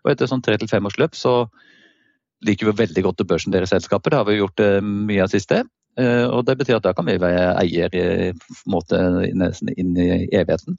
[0.05, 1.35] Og etter sånn tre til femårsløp så
[2.47, 4.15] liker vi veldig godt å børsendere selskaper.
[4.15, 5.67] Det har vi gjort mye av siste.
[5.99, 8.05] Eh, og Det betyr at da kan vi være eier i,
[8.71, 9.01] måte,
[9.35, 10.79] nesten inn i evigheten.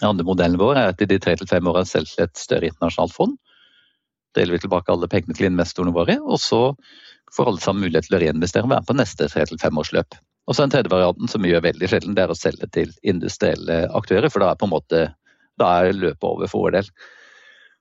[0.00, 2.70] Den andre modellen vår er at i de tre til fem årene selger et større
[2.70, 3.36] internasjonalt fond.
[4.34, 6.62] Deler vi tilbake alle pengene til investorene våre, og så
[7.34, 10.16] får alle sammen mulighet til å reinvestere og være med på neste tre til femårsløp.
[10.44, 12.90] Og så Den tredje varianten, som vi gjør veldig sjelden, det er å selge til
[13.02, 14.28] industrielle aktører.
[14.28, 15.04] For da er på en måte
[15.60, 16.90] da er løpet over for vår del.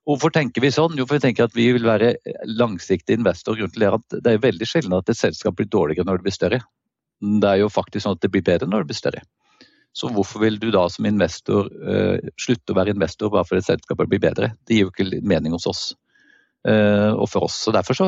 [0.07, 0.95] Hvorfor tenker vi sånn?
[0.99, 2.13] Jo, for vi tenker at vi vil være
[2.47, 3.55] langsiktig investor.
[3.57, 6.35] Grunnen til at det er veldig sjelden at et selskap blir dårligere når det blir
[6.35, 6.59] større.
[7.23, 9.23] Det er jo faktisk sånn at det blir bedre når det blir større.
[9.93, 14.09] Så hvorfor vil du da som investor uh, slutte å være investor bare fordi selskapet
[14.11, 14.51] blir bedre?
[14.65, 15.83] Det gir jo ikke mening hos oss
[16.63, 17.57] og for oss.
[17.65, 18.05] Så Derfor så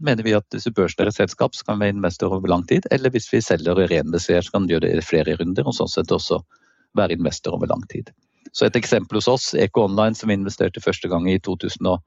[0.00, 2.86] mener vi at hvis vi børsnoterer selskap, så kan vi være investor over lang tid.
[2.90, 5.76] Eller hvis vi selger og reinvesterer, så kan vi gjøre det i flere runder, og
[5.76, 6.40] sånn sett også
[6.96, 8.08] være investor over lang tid.
[8.52, 12.00] Så et eksempel hos oss, Eco Online, som vi investerte første gang i 2014.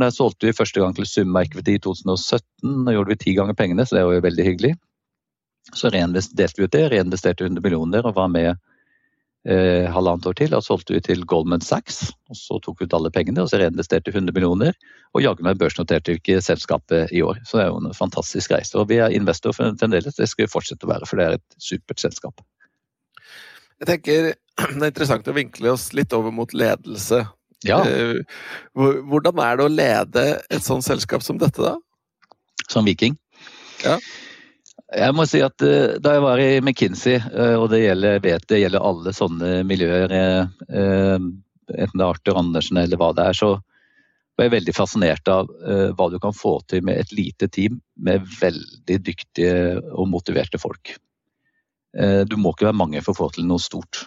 [0.00, 2.84] Der solgte vi første gang til Summa Equity i 2017.
[2.86, 4.74] Da gjorde vi ti ganger pengene, så det var jo veldig hyggelig.
[5.74, 8.54] Så delte vi ut det, reinvesterte 100 millioner og var med
[9.48, 10.54] eh, halvannet år til.
[10.54, 13.60] og solgte vi til Goldman Sachs, og så tok vi ut alle pengene og så
[13.60, 14.74] reinvesterte 100 millioner.
[15.14, 17.38] Og jaggu meg børsnoterte ikke selskapet i år.
[17.46, 18.76] Så det er jo en fantastisk reise.
[18.80, 21.58] Og vi er investor fremdeles, det skal vi fortsette å være, for det er et
[21.62, 22.44] supert selskap.
[23.82, 24.30] Jeg tenker
[24.78, 27.24] det er interessant å vinkle oss litt over mot ledelse.
[27.64, 27.80] Ja.
[27.88, 28.20] Eh,
[28.74, 31.78] hvordan er det å lede et sånt selskap som dette, da?
[32.68, 33.16] Som viking?
[33.84, 33.98] Ja.
[34.92, 38.48] Jeg må si at uh, Da jeg var i McKinsey, uh, og det gjelder, vet
[38.50, 41.28] det gjelder alle sånne miljøer, uh,
[41.72, 43.54] enten det er Arthur Andersen eller hva det er, så
[44.34, 45.46] var jeg veldig fascinert av
[45.94, 50.90] hva du kan få til med et lite team med veldig dyktige og motiverte folk.
[52.26, 54.02] Du må ikke være mange for å få til noe stort.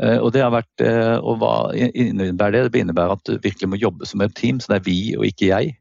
[0.00, 2.72] Eh, og det har vært, eh, og hva innebærer det?
[2.72, 5.26] Det innebærer at du virkelig må jobbe som et team, så det er vi og
[5.28, 5.74] ikke jeg.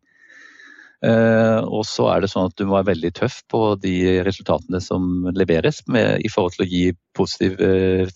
[1.06, 4.82] Eh, og så er det sånn at du må være veldig tøff på de resultatene
[4.84, 6.84] som leveres, med, i forhold til å gi
[7.16, 7.60] positiv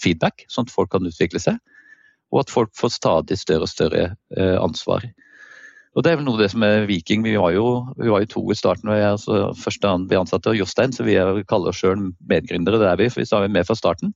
[0.02, 1.62] feedback, sånn at folk kan utvikle seg.
[2.34, 4.08] Og at folk får stadig større og større
[4.58, 5.06] ansvar.
[5.93, 7.22] Og Det er vel noe av det som er Viking.
[7.26, 7.67] Vi var jo,
[8.00, 8.89] vi var jo to i starten.
[8.89, 12.80] og jeg altså, Første ble ansatte, og Jostein, så vi er, kaller oss sjøl medgründere.
[12.82, 14.13] Det er vi, for vi er med fra starten.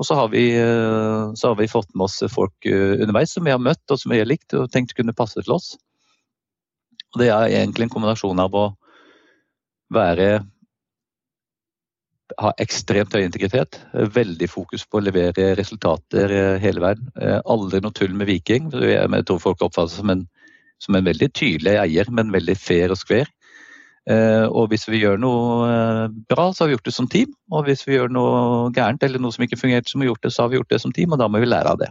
[0.00, 3.44] Og så har, vi, eh, så har vi fått med oss folk eh, underveis som
[3.44, 5.74] vi har møtt og som vi har likt og tenkt kunne passe til oss.
[7.14, 8.64] Og Det er egentlig en kombinasjon av å
[9.90, 10.30] være
[12.38, 13.80] ha ekstremt høy integritet.
[13.92, 17.08] Veldig fokus på å levere resultater eh, hele veien.
[17.42, 18.70] Aldri noe tull med Viking.
[18.70, 20.22] Jeg tror folk oppfatter seg som en,
[20.78, 23.26] som en veldig tydelig eier, men veldig fair og skver.
[24.08, 27.34] Eh, og hvis vi gjør noe eh, bra, så har vi gjort det som team.
[27.52, 30.72] Og hvis vi gjør noe gærent eller noe som ikke fungerte så har vi gjort
[30.72, 31.90] det som team, og da må vi lære av det.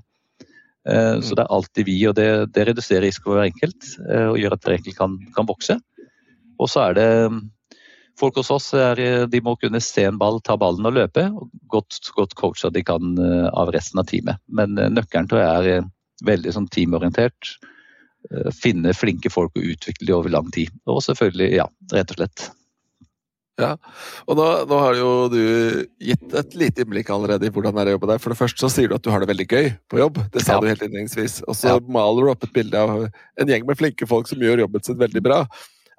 [0.88, 4.56] Eh, så det er alltid vi, og det, det reduserer risiko hver enkelt og gjør
[4.56, 5.80] at hver enkelt kan, kan vokse.
[6.60, 7.10] Og så er det
[8.20, 9.00] Folk hos oss er,
[9.32, 11.22] de må kunne se en ball, ta ballen og løpe.
[11.32, 13.13] og Godt, godt coacha de kan
[13.56, 14.42] av resten av teamet.
[14.52, 15.86] Men nøkkelen tror jeg er
[16.28, 17.54] veldig sånn teamorientert
[18.28, 20.74] Eh, finne flinke folk og utvikle dem over lang tid.
[20.92, 22.50] Og selvfølgelig, ja, rett og slett.
[23.60, 23.74] Ja,
[24.30, 25.41] og nå, nå, har jo du
[26.00, 28.22] gitt et lite innblikk allerede i hvordan det er å jobbe der.
[28.24, 30.22] For det første så sier du at du har det veldig gøy på jobb.
[30.32, 30.62] Det sa ja.
[30.63, 31.41] du helt innledningsvis.
[31.43, 31.82] Og så ja.
[31.91, 35.00] maler du opp et bilde av en gjeng med flinke folk som gjør jobben sin
[35.02, 35.43] veldig bra.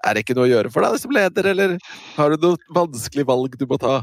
[0.08, 1.76] Er det ikke noe å gjøre for deg som leder, eller
[2.16, 4.00] har du noe vanskelig valg du må ta?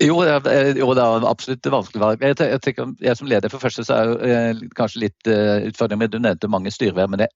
[0.00, 2.22] Jo, jo, det er absolutt vanskelig valg.
[2.24, 5.58] Jeg, jeg, tenker, jeg som leder for første så er det eh, kanskje litt uh,
[5.66, 7.34] utfordrende med Du nevnte mange styreverv, men jeg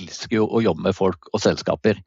[0.00, 2.00] elsker jo å jobbe med folk og selskaper.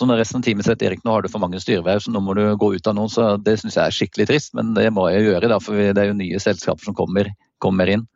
[0.00, 2.22] Så når resten av teamet sier Erik, nå har du for mange styreverv, så nå
[2.24, 4.54] må du gå ut av noen, så det syns jeg er skikkelig trist.
[4.56, 7.28] Men det må jeg gjøre, da, for det er jo nye selskaper som kommer,
[7.60, 8.06] kommer inn.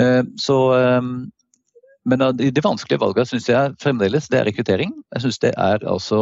[0.00, 1.10] Uh, så um,
[2.06, 4.94] men de vanskelige valgene syns jeg fremdeles det er rekruttering.
[5.16, 6.20] Jeg syns det er altså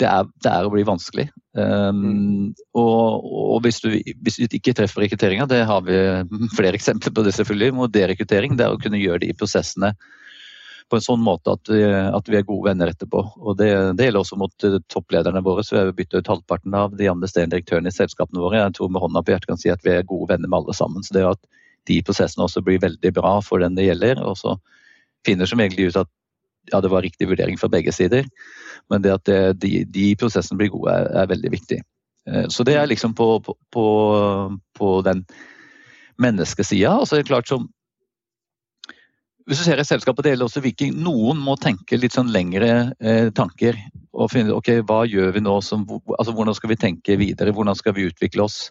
[0.00, 1.28] det er, det er, å bli vanskelig.
[1.56, 3.92] Um, og, og hvis, du,
[4.24, 5.96] hvis, du, ikke treffer rekrutteringa, det har vi
[6.58, 9.92] flere eksempler på det selvfølgelig, og derekruttering, det er å kunne gjøre de prosessene
[10.92, 13.22] på en sånn måte at vi, at vi er gode venner etterpå.
[13.40, 16.76] Og det, det gjelder også mot uh, topplederne våre, så vi har bytta ut halvparten
[16.76, 18.60] av de administrerende direktørene i selskapene våre.
[18.60, 20.76] Jeg tror med hånda på hjertet kan si at vi er gode venner med alle
[20.76, 21.06] sammen.
[21.06, 21.40] Så det at
[21.88, 24.20] de prosessene også blir veldig bra for den det gjelder.
[24.20, 24.58] Og så
[25.24, 26.12] finner som egentlig ut at
[26.68, 28.28] ja, det var riktig vurdering fra begge sider.
[28.92, 31.80] Men det at det, de, de, prosessene blir gode, er, er, veldig viktig.
[32.28, 33.32] Eh, så det er liksom på,
[33.72, 33.86] på,
[34.76, 35.24] på den
[36.20, 36.98] menneskesida.
[37.00, 37.70] Og så er det klart som
[39.46, 40.94] hvis du ser i selskapet, det gjelder også Viking.
[41.02, 43.78] Noen må tenke litt sånn lengre eh, tanker.
[44.12, 45.60] og finne ok, Hva gjør vi nå?
[45.64, 45.86] Som,
[46.18, 47.52] altså, hvordan skal vi tenke videre?
[47.52, 48.70] Hvordan skal vi utvikle oss?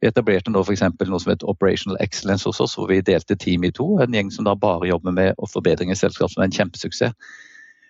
[0.00, 0.84] Vi etablerte nå f.eks.
[1.08, 3.96] noe som heter Operational Excellence hos oss, hvor vi delte team i to.
[4.02, 7.16] En gjeng som da bare jobber med forbedring i selskap, som er en kjempesuksess.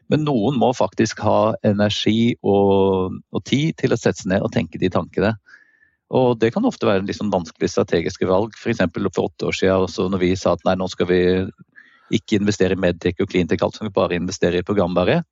[0.09, 4.55] Men noen må faktisk ha energi og, og tid til å sette seg ned og
[4.55, 5.35] tenke de tankene.
[6.09, 8.55] Og Det kan ofte være en liksom vanskelig strategiske valg.
[8.57, 11.21] For, for åtte år siden, altså når vi sa at nei, nå skal vi
[12.14, 15.23] ikke investere i Medtech og Cleantech, alt som bare investere i programvare.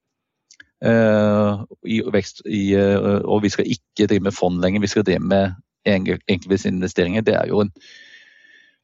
[0.84, 1.64] Uh,
[2.12, 5.54] vekst, i, uh, og vi skal ikke drive med fond lenger, vi skal drive med
[5.88, 7.24] enkeltvisinvesteringer.
[7.24, 7.72] Det er jo en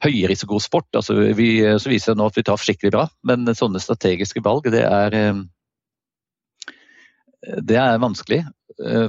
[0.03, 0.89] høyrisikosport.
[0.97, 4.71] Altså, vi, så viser det nå at vi tar skikkelig bra, men sånne strategiske valg,
[4.73, 5.45] det er, uh,
[7.61, 8.45] det er vanskelig.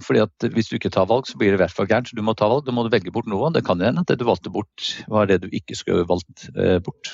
[0.04, 2.10] Fordi at Hvis du ikke tar valg, så blir det i hvert fall gærent.
[2.12, 3.48] Så du må ta valg, da må du velge bort noe.
[3.56, 4.76] Det kan hende at det du valgte bort,
[5.10, 6.50] var det du ikke skulle valgt
[6.84, 7.14] bort.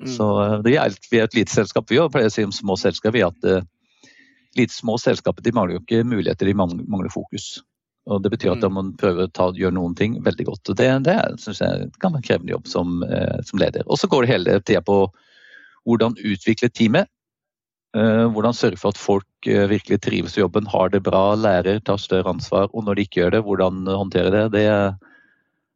[0.00, 0.12] Mm.
[0.14, 2.12] Så eh, det er, Vi er et lite selskap, vi òg.
[2.14, 3.62] Pleier å si om små selskap vi at uh,
[4.58, 7.58] lite små selskaper de mangler jo ikke muligheter, de mangler fokus.
[8.08, 8.74] Og Det betyr at da mm.
[8.74, 10.72] må man prøve å ta, gjøre noen ting veldig godt.
[10.72, 13.84] og Det, det synes jeg kan være en krevende jobb som, eh, som leder.
[13.86, 15.02] Og Så går det hele tida på
[15.84, 17.10] hvordan utvikle teamet.
[17.96, 22.00] Eh, hvordan sørge for at folk virkelig trives i jobben, har det bra, lærer, tar
[22.00, 22.72] større ansvar.
[22.72, 24.44] Og når de ikke gjør det, hvordan håndtere det.
[24.56, 24.66] Det,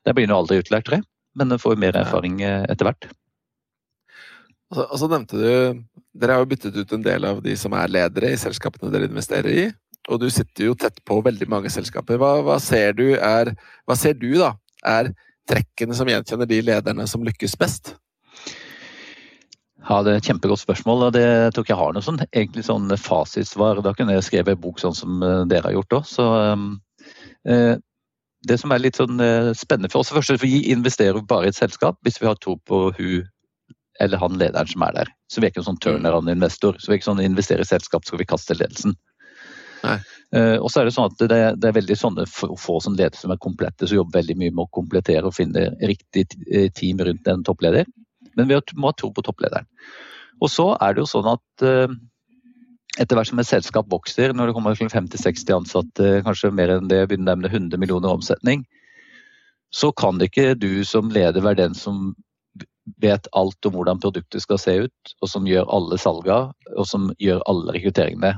[0.08, 1.08] det blir nå aldri utlært, tror jeg.
[1.36, 3.12] Men får mer erfaring etter hvert.
[4.72, 5.82] Og så nevnte du
[6.12, 9.08] Dere har jo byttet ut en del av de som er ledere i selskapene dere
[9.08, 9.64] investerer i.
[10.12, 12.18] Og du sitter jo tett på veldig mange selskaper.
[12.20, 13.52] Hva, hva, ser, du er,
[13.88, 14.52] hva ser du da
[14.84, 15.12] er
[15.48, 17.94] trekkene som gjenkjenner de lederne som lykkes best?
[19.88, 21.08] Ja, Det er et kjempegodt spørsmål.
[21.08, 23.82] og det tror ikke jeg har noe sånn, egentlig sånn fasitsvar.
[23.82, 26.12] Da kunne jeg skrevet en bok sånn som eh, dere har gjort òg.
[26.52, 26.68] Um,
[27.48, 27.76] eh,
[28.46, 31.58] det som er litt sånn eh, spennende for oss først, Vi investerer bare i et
[31.58, 33.28] selskap hvis vi har tro på hun
[34.00, 35.10] eller han lederen som er der.
[35.28, 36.78] Så vi er ikke en sånn turnaround-investor.
[36.78, 38.94] Så vi er ikke sånn investerer i selskap, skal vi kaste ledelsen.
[39.82, 42.94] Uh, og så er Det sånn at det er, det er veldig sånne få som
[42.96, 46.70] leder som er komplette, som jobber veldig mye med å komplettere og finne riktig eh,
[46.72, 47.90] team rundt en toppleder.
[48.38, 49.68] Men vi må ha tro på topplederen.
[50.40, 51.92] Og så er det jo sånn at uh,
[53.00, 56.88] etter hvert som et selskap vokser, når det kommer til 50-60 ansatte, kanskje mer enn
[56.90, 58.64] det, begynner med 100 millioner omsetning,
[59.72, 62.12] så kan ikke du som leder være den som
[63.02, 66.38] vet alt om hvordan produktet skal se ut, og som gjør alle salga,
[66.76, 68.34] og som gjør alle rekrutteringene.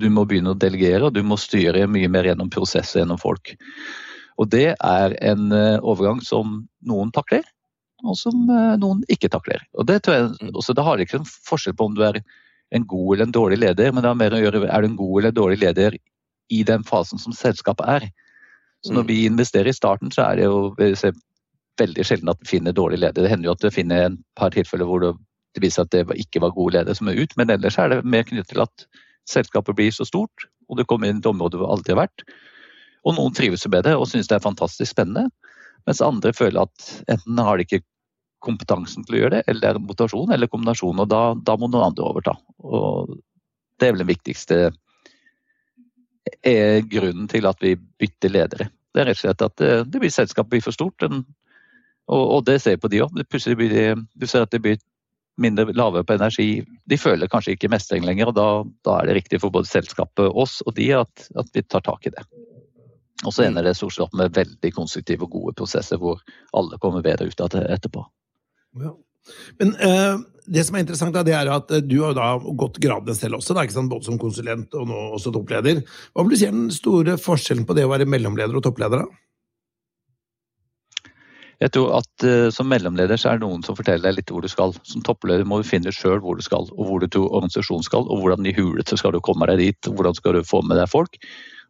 [0.00, 3.54] Du må begynne å delegere, og du må styre mye mer gjennom prosesser gjennom folk.
[4.40, 7.44] Og det er en eh, overgang som noen takler,
[8.02, 9.60] og som eh, noen ikke takler.
[9.76, 10.54] Og det tror jeg, mm.
[10.78, 12.22] Da har det ikke noen forskjell på om du er
[12.72, 14.98] en god eller en dårlig leder, men det har mer å gjøre er du en
[14.98, 15.98] god eller en dårlig leder
[16.52, 18.08] i den fasen som selskapet er.
[18.82, 19.10] Så når mm.
[19.12, 20.72] vi investerer i starten, så er det jo
[21.80, 23.24] veldig sjelden at vi finner dårlige ledere.
[23.24, 25.12] Det hender jo at vi finner en par tilfeller hvor det,
[25.60, 28.24] viser at det ikke var gode ledere som er ut, men ellers er det mer
[28.28, 28.86] knyttet til at
[29.28, 32.24] selskapet blir så stort, og det kommer inn i et område det alltid har vært.
[33.06, 35.28] Og noen trives med det og syns det er fantastisk spennende,
[35.86, 37.82] mens andre føler at enten har de ikke
[38.42, 41.68] kompetansen til å gjøre det, eller det er motivasjon eller kombinasjon, og da, da må
[41.70, 42.34] noen andre overta.
[42.66, 43.12] Og
[43.78, 44.58] det er vel den viktigste
[46.42, 48.68] eh, grunnen til at vi bytter ledere.
[48.92, 51.06] Det er rett og slett at det, det blir selskapet blir for stort.
[51.06, 51.22] En
[52.10, 53.20] og, og det ser jeg på de òg.
[53.22, 54.80] Du ser at de blir
[55.40, 56.48] mindre lavere på energi.
[56.88, 58.48] De føler kanskje ikke mestring lenger, og da,
[58.86, 62.08] da er det riktig for både selskapet, oss og de at, at vi tar tak
[62.08, 62.24] i det.
[63.22, 66.20] Og så ender det stort sett med veldig konstruktive og gode prosesser hvor
[66.58, 68.04] alle kommer bedre ut av det etterpå.
[68.82, 68.92] Ja.
[69.60, 70.16] Men eh,
[70.50, 73.66] det som er interessant, det er at du har da gått gradene selv også, da,
[73.86, 75.84] både som konsulent og nå også toppleder.
[76.12, 79.04] Hva vil du si er den store forskjellen på det å være mellomleder og toppleder?
[79.04, 79.22] da?
[81.62, 84.42] Jeg tror at uh, Som mellomleder så er det noen som forteller deg litt hvor
[84.42, 84.74] du skal.
[84.88, 88.08] Som toppleder må du finne sjøl hvor du skal, og hvor du tror organisasjonen skal,
[88.08, 90.80] og hvordan i hulete skal du komme deg dit, og hvordan skal du få med
[90.80, 91.18] deg folk.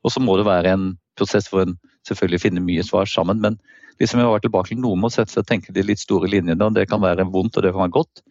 [0.02, 1.76] Og så må det være en prosess hvor en
[2.08, 3.42] selvfølgelig finner mye svar sammen.
[3.44, 3.58] Men
[4.00, 6.64] liksom jeg vært tilbake til noen må sette seg og tenke de litt store linjene.
[6.64, 8.24] og Det kan være vondt og det kan være godt.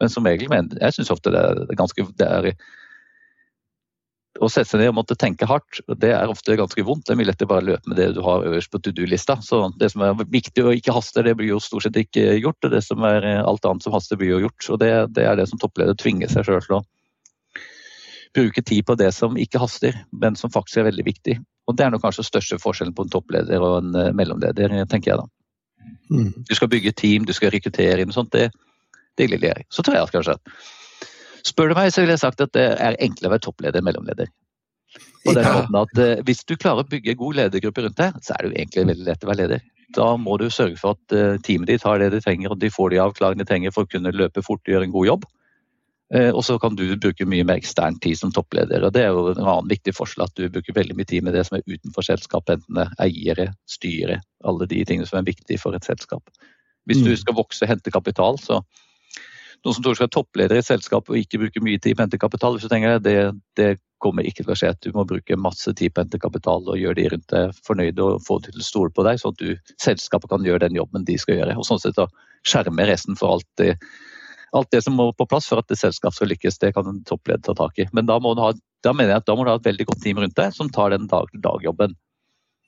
[0.00, 2.54] Men som regel, jeg syns ofte det er ganske det er
[4.40, 7.04] å sette seg ned og måtte tenke hardt, det er ofte ganske vondt.
[7.06, 9.36] Det er mye lettere bare å løpe med det du har øverst på to do-lista.
[9.44, 12.60] Så det som er viktig og ikke haster, det blir jo stort sett ikke gjort.
[12.64, 14.70] Og det som er alt annet som haster, blir jo gjort.
[14.72, 16.82] Og det, det er det som toppleder tvinger seg sjøl til å
[18.32, 21.36] bruke tid på det som ikke haster, men som faktisk er veldig viktig.
[21.68, 25.12] Og det er nok kanskje største forskjellen på en toppleder og en eh, mellomleder, tenker
[25.12, 25.26] jeg da.
[26.12, 26.30] Mm.
[26.48, 28.32] Du skal bygge team, du skal rekruttere inn og sånt.
[28.32, 28.48] Det,
[29.20, 29.66] det lille jeg.
[29.72, 30.38] Så tror jeg at kanskje
[31.46, 33.88] Spør du meg, så ville jeg sagt at det er enklere å være toppleder enn
[33.88, 34.30] mellomleder.
[35.24, 38.34] På den måten at uh, Hvis du klarer å bygge god ledergruppe rundt deg, så
[38.34, 39.62] er det jo egentlig veldig lett å være leder.
[39.96, 42.72] Da må du sørge for at uh, teamet ditt har det de trenger, og de
[42.72, 45.26] får de avklaringene de trenger for å kunne løpe fort og gjøre en god jobb.
[46.12, 48.84] Uh, og så kan du bruke mye mer ekstern tid som toppleder.
[48.84, 51.38] og Det er jo en annen viktig forskjell at du bruker veldig mye tid med
[51.38, 55.30] det som er utenfor selskapet, enten det er eiere, styre, alle de tingene som er
[55.30, 56.34] viktige for et selskap.
[56.90, 57.20] Hvis du mm.
[57.20, 58.60] skal vokse og hente kapital, så
[59.62, 61.96] noen som tror du skal være toppleder i et selskap og ikke bruke mye tid
[61.96, 63.16] på hentekapital, så tenker jeg det,
[63.58, 63.70] det
[64.02, 64.72] kommer ikke til å skje.
[64.82, 68.40] Du må bruke masse tid på entekapital og gjøre de rundt deg fornøyde og få
[68.42, 71.18] dem til å stole på deg, sånn at du, selskapet kan gjøre den jobben de
[71.20, 71.56] skal gjøre.
[71.60, 72.08] Og sånn sett da
[72.48, 73.76] skjerme resten for alt det,
[74.58, 76.58] alt det som må på plass for at det selskapet skal lykkes.
[76.62, 77.86] Det kan en toppleder ta tak i.
[77.94, 78.50] Men da, må du ha,
[78.82, 80.72] da mener jeg at da må du ha et veldig godt team rundt deg som
[80.74, 81.94] tar den dag-til-dag-jobben.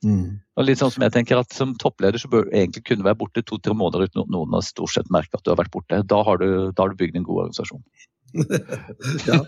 [0.05, 0.40] Mm.
[0.59, 3.19] Og litt sånn som jeg tenker at Som toppleder så bør du egentlig kunne være
[3.23, 6.03] borte to-tre måneder uten noen har stort sett merket at du har vært borte.
[6.11, 7.83] Da har du, da har du bygd en god organisasjon.
[9.29, 9.38] ja.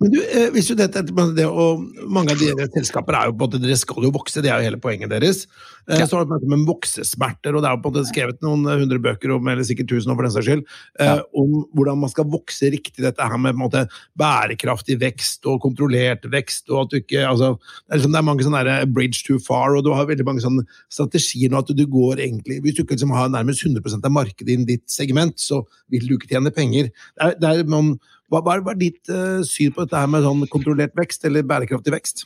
[0.00, 1.02] Men du, eh, hvis du dette,
[1.36, 4.42] det, og Mange av deres selskaper er jo på en måte, dere skal jo vokse,
[4.44, 5.44] det er jo hele poenget deres.
[5.88, 6.06] Eh, ja.
[6.08, 9.00] Så har du om voksesmerter, og det er jo på en måte skrevet noen hundre
[9.02, 10.64] bøker om, eller sikkert tusen for den saks skyld,
[11.00, 11.16] eh, ja.
[11.38, 13.02] om hvordan man skal vokse riktig.
[13.04, 13.84] Dette her med måte,
[14.18, 16.70] bærekraftig vekst og kontrollert vekst.
[16.70, 19.40] og at du ikke, altså, det, er liksom, det er mange sånne der, bridge too
[19.42, 22.82] far, og du har veldig mange sånne strategier nå at du går egentlig Hvis du
[22.82, 26.52] ikke liksom har nærmest 100 av markedet innen ditt segment, så vil du ikke tjene
[26.54, 26.90] penger.
[26.90, 27.94] Det er, det er, man,
[28.32, 31.94] hva, hva er ditt uh, syn på dette her med sånn kontrollert vekst eller bærekraftig
[31.94, 32.24] vekst?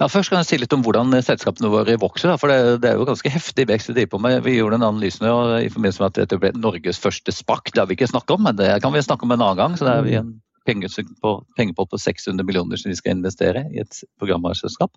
[0.00, 2.32] Ja, først kan jeg si litt om hvordan selskapene våre vokser.
[2.40, 4.40] for det, det, er jo ganske heftig vekst de driver på med.
[4.46, 7.70] Vi gjorde en analyse nå i forbindelse med at dette ble Norges første spakk.
[7.70, 9.78] Det har vi ikke snakket om, men det kan vi snakke om en annen gang.
[9.78, 10.34] så det er vi en
[10.66, 14.90] pengepott på 600 millioner som vi skal investere i et programvareselskap.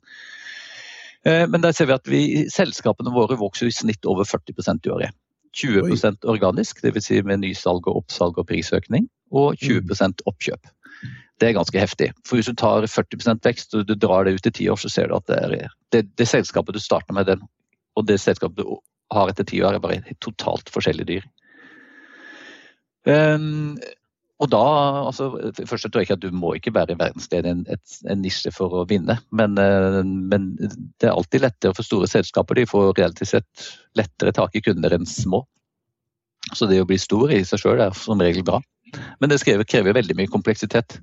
[1.28, 2.22] Eh, men der ser vi at vi,
[2.54, 5.18] selskapene våre vokser i snitt over 40% i året.
[5.58, 7.06] 20% organisk, dvs.
[7.10, 10.20] Si med nysalg og oppsalg og prisøkning, og 20 mm.
[10.30, 10.70] oppkjøp.
[11.38, 12.12] Det er ganske heftig.
[12.26, 14.90] For Hvis du tar 40 vekst og du drar det ut i ti år, så
[14.90, 17.44] ser du at det, er, det, det selskapet du starter med, den,
[17.96, 18.80] og det selskapet du
[19.14, 21.28] har etter ti år, er bare totalt forskjellige dyr.
[23.08, 23.78] Um,
[24.38, 24.64] og da,
[25.08, 25.32] altså,
[25.66, 28.86] først tror jeg ikke at Du må ikke være verdensledende en, en nisje for å
[28.90, 30.52] vinne, men, uh, men,
[31.02, 32.60] det er alltid lettere for store selskaper.
[32.60, 35.42] De får relativt sett lettere tak i kunder enn små.
[36.54, 38.62] Så det å bli stor i seg sjøl er som regel bra.
[39.20, 41.00] Men det krever, krever veldig mye kompleksitet.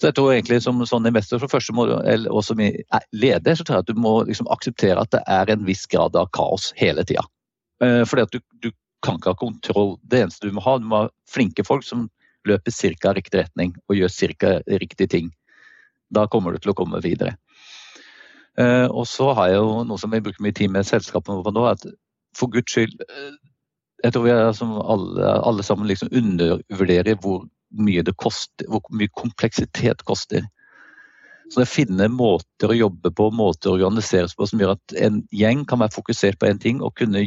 [0.00, 3.78] Så jeg tror egentlig som sånn investor for første må, og som leder, så tror
[3.78, 7.04] jeg at du må liksom akseptere at det er en viss grad av kaos hele
[7.06, 7.24] tida.
[7.84, 8.72] Eh, fordi at du, du,
[9.04, 9.92] kan ikke ha kontroll.
[10.08, 12.06] Det eneste du må ha, du må ha flinke folk som
[12.48, 13.12] løper ca.
[13.16, 14.52] riktig retning og gjør ca.
[14.82, 15.32] riktige ting.
[16.10, 17.36] Da kommer du til å komme videre.
[18.58, 21.52] Eh, og så har jeg jo noe som vi bruker mye tid med selskapene på
[21.52, 21.84] nå, at
[22.36, 23.34] for guds skyld eh,
[24.04, 24.50] jeg tror vi er,
[24.92, 30.44] alle, alle, sammen liksom undervurderer hvor mye det koster, hvor mye kompleksitet koster.
[31.50, 35.22] Så det finner måter å jobbe på, måter å organiseres på som gjør at en
[35.34, 37.24] gjeng kan være fokusert på én ting og kunne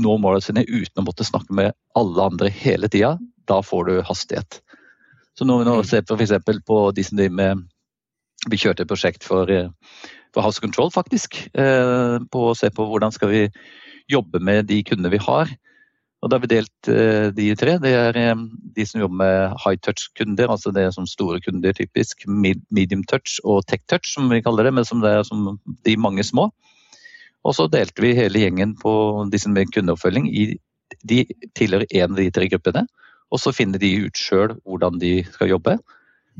[0.00, 3.16] nå målene sine uten å måtte snakke med alle andre hele tida.
[3.52, 4.60] Da får du hastighet.
[5.38, 5.88] Så når vi nå mm.
[5.88, 6.64] ser på f.eks.
[6.68, 7.68] på de som driver med
[8.50, 9.68] Vi kjørte et prosjekt for, eh,
[10.34, 11.36] for House Control, faktisk.
[11.54, 13.42] Eh, på å se på hvordan skal vi
[14.10, 15.52] jobbe med de kundene vi har
[16.22, 17.76] og Da har vi delt uh, de tre.
[17.82, 18.14] Det er
[18.76, 22.22] de som jobber med high touch-kunder, altså det er som store kunder typisk.
[22.30, 25.96] Medium touch og tech touch, som vi kaller det, men som det er som de
[25.98, 26.52] mange små.
[27.42, 28.92] Og så delte vi hele gjengen på
[29.32, 30.30] de som med kundeoppfølging.
[30.30, 30.60] I,
[31.02, 31.24] de
[31.58, 32.86] tilhører én av de tre gruppene.
[33.32, 35.78] Og så finner de ut sjøl hvordan de skal jobbe.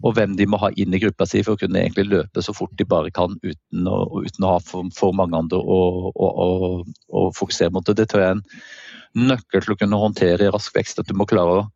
[0.01, 2.55] Og hvem de må ha inn i gruppa si for å kunne egentlig løpe så
[2.57, 5.81] fort de bare kan uten å, uten å ha for, for, mange andre å,
[6.13, 6.29] å,
[7.13, 7.85] å, fokusere mot.
[7.87, 11.03] Det, det tror jeg er en nøkkel til å kunne håndtere rask vekst.
[11.03, 11.67] At du må klare å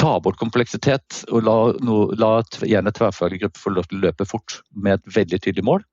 [0.00, 4.26] ta bort kompleksitet og la, no, la gjerne tverrfaglig gruppe få lov til å løpe
[4.28, 5.84] fort med et veldig tydelig mål.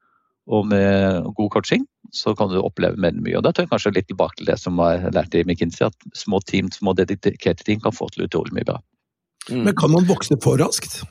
[0.50, 3.38] Og med god coaching så kan du oppleve veldig mye.
[3.38, 6.18] Og Da tar jeg kanskje litt tilbake til det som jeg lærte i McKinsey, at
[6.18, 8.80] små team, små dedikerte team kan få til utrolig mye bra.
[9.50, 9.64] Mm.
[9.70, 11.02] Men kan man vokse for raskt?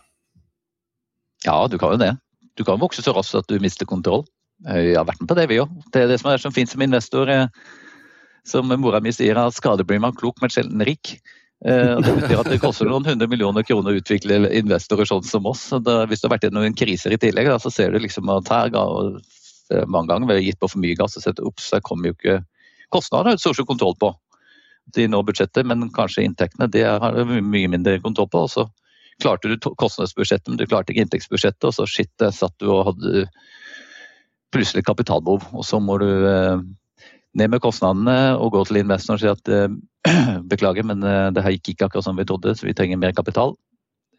[1.46, 2.12] Ja, du kan jo det.
[2.58, 4.26] Du kan vokse så raskt at du mister kontroll.
[4.60, 5.70] Vi har vært med på det, vi òg.
[5.94, 7.30] Det er det som er så fint som investor.
[8.44, 11.16] Som mora mi sier, at skade blir man klok, men sjelden rik.
[11.66, 15.48] Eh, det betyr at det koster noen hundre millioner kroner å utvikle investorer sånn som
[15.50, 15.66] oss.
[15.68, 19.84] Hvis du har vært noen kriser i tillegg, så ser du liksom at her eh,
[19.84, 22.18] mange ganger vi har gitt på for mye gass og sett opp, så kommer jo
[22.18, 22.40] ikke
[22.90, 24.08] Kostnadene har stort kontroll på.
[24.96, 28.40] De når budsjettet, men kanskje inntektene det har du mye mindre kontroll på.
[28.48, 28.64] og så
[29.22, 33.28] klarte du kostnadsbudsjettet, men du klarte ikke inntektsbudsjettet, og så shit, satt du og hadde
[34.50, 35.46] plutselig kapitalbehov.
[35.54, 36.64] Og så må du eh,
[37.38, 39.54] ned med kostnadene og gå til investoren og si at
[40.52, 43.16] beklager, men eh, det her gikk ikke akkurat som vi trodde, så vi trenger mer
[43.16, 43.56] kapital.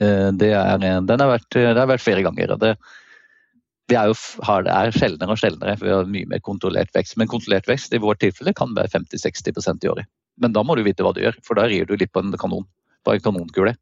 [0.02, 2.56] Det er, den har vært, det har vært flere ganger.
[2.56, 2.72] og det,
[3.92, 4.16] det er, jo,
[4.66, 7.18] det er sjeldnere og sjeldnere, for vi har mye mer kontrollert vekst.
[7.20, 10.10] Men kontrollert vekst i vårt tilfelle kan være 50-60% i året.
[10.42, 12.34] Men da må du vite hva du gjør, for da rir du litt på en
[12.40, 12.68] kanon.
[13.06, 13.76] På en kanonkule.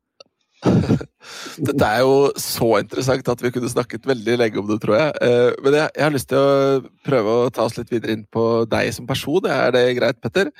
[1.68, 5.14] Dette er jo så interessant at vi kunne snakket veldig lenge om det, tror jeg.
[5.24, 8.26] Eh, men jeg, jeg har lyst til å prøve å ta oss litt videre inn
[8.28, 9.46] på deg som person.
[9.46, 10.52] Er det greit, Petter?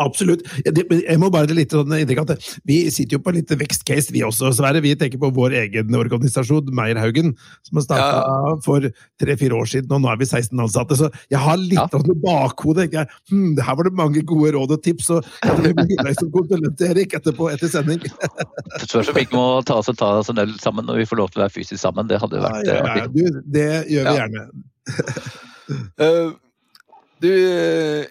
[0.00, 0.44] Absolutt.
[0.64, 4.22] Jeg må bare litt sånn inntrykk at Vi sitter jo på en liten vekstcase, vi
[4.24, 4.80] også, Sverre.
[4.84, 7.34] Vi tenker på vår egen organisasjon, Meierhaugen,
[7.66, 8.54] som har starta ja.
[8.64, 8.88] for
[9.20, 10.98] tre-fire år siden, og nå er vi 16 ansatte.
[10.98, 11.86] Så jeg har litt ja.
[11.86, 12.88] av bakhodet.
[12.94, 16.32] Jeg, hm, her var det mange gode råd og tips, og jeg vil deg som
[16.34, 18.02] konsulent, Erik, etterpå, etter sending.
[18.72, 21.08] Det spørs om vi ikke må ta oss, ta oss en øl sammen når vi
[21.10, 22.08] får lov til å være fysisk sammen.
[22.10, 24.46] Det hadde vært ja, ja, du, Det gjør vi gjerne.
[26.00, 26.32] uh,
[27.22, 27.30] Du,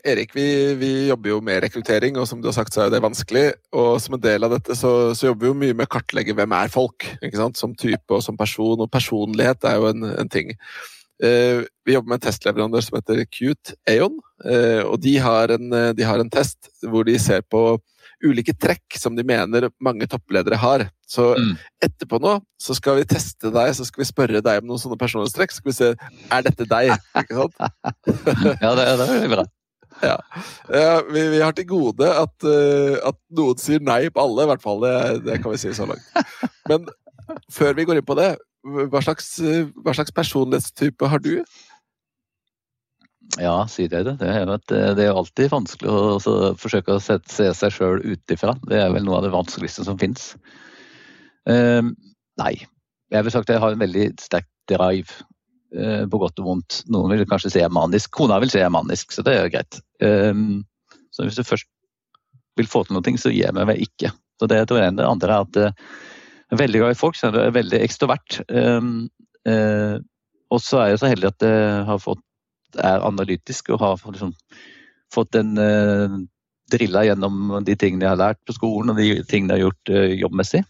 [0.07, 0.45] Erik, vi,
[0.79, 3.43] vi, jobber jo med rekruttering, og som du har sagt, så er det vanskelig.
[3.75, 6.35] Og som en del av dette så, så jobber vi jo mye med å kartlegge
[6.37, 7.59] hvem er folk, ikke sant?
[7.59, 8.79] som type og som person.
[8.79, 10.53] Og personlighet er jo en, en ting.
[11.21, 14.15] Eh, vi jobber med en testleverandør som heter Cute Aon,
[14.47, 17.65] eh, og de har, en, de har en test hvor de ser på
[18.25, 20.85] ulike trekk som de mener mange toppledere har.
[21.09, 21.53] Så mm.
[21.87, 24.99] etterpå nå så skal vi teste deg, så skal vi spørre deg om noen sånne
[25.01, 25.53] personlighetstrekk.
[25.53, 25.89] Så skal vi se
[26.37, 27.57] er dette deg, ikke sant?
[28.63, 29.47] ja, det, det er bra.
[30.01, 30.15] Ja.
[30.71, 34.49] ja vi, vi, har til gode at, uh, at, noen sier nei på alle, i
[34.49, 34.79] hvert fall.
[34.81, 34.93] Det,
[35.27, 36.07] det, kan vi si så langt.
[36.71, 36.87] Men
[37.53, 38.31] før vi går inn på det,
[38.63, 39.35] hva slags,
[39.83, 41.35] hva slags personlighetstype har du?
[43.39, 44.17] Ja, sier jeg det.
[44.19, 44.49] Det er,
[44.97, 48.55] det er alltid vanskelig å forsøke å se, seg sjøl utifra.
[48.67, 50.33] Det er vel noe av det vanskeligste som fins.
[51.47, 51.91] Uh, ehm,
[52.41, 52.55] nei.
[53.11, 55.23] Jeg vil sagt jeg har en veldig sterk drive,
[55.77, 56.81] uh, på godt og vondt.
[56.91, 58.11] Noen vil kanskje si jeg er manisk.
[58.17, 59.79] Kona vil si jeg er manisk, så det er greit.
[60.03, 60.59] Uh,
[61.15, 61.69] så hvis du først
[62.59, 64.11] vil få til noe, så gir jeg meg vel ikke.
[64.41, 64.97] Så det tror jeg.
[64.97, 65.87] Det andre er at uh,
[66.51, 68.41] jeg er veldig glad i folk, så jeg er veldig ekstrovert.
[68.51, 69.07] Um,
[70.51, 72.19] og så er jeg så heldig at jeg har fått
[72.79, 74.35] er analytisk og har liksom
[75.13, 76.19] fått en eh,
[76.71, 79.93] drilla gjennom de tingene jeg har lært på skolen og de tingene jeg har gjort
[79.95, 80.61] eh, jobbmessig.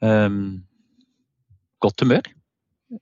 [0.00, 0.62] Um,
[1.82, 2.28] godt humør.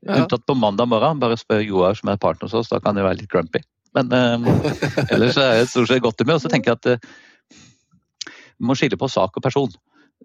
[0.02, 0.20] Ja.
[0.20, 1.20] Unntatt på mandag morgen.
[1.22, 3.62] Bare spør Joar som er partner hos oss, da kan jeg være litt grumpy.
[3.96, 4.48] Men um,
[5.12, 6.40] ellers er jeg stort sett godt humør.
[6.40, 7.54] Og så tenker jeg at uh,
[8.58, 9.72] vi må skille på sak og person.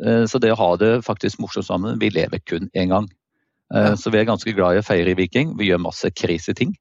[0.02, 3.10] Uh, så det å ha det faktisk morsomt sammen Vi lever kun én gang.
[3.74, 3.96] Ja.
[3.98, 5.56] Så vi er ganske glad i å feire i Viking.
[5.58, 6.76] Vi gjør masse crazy ting.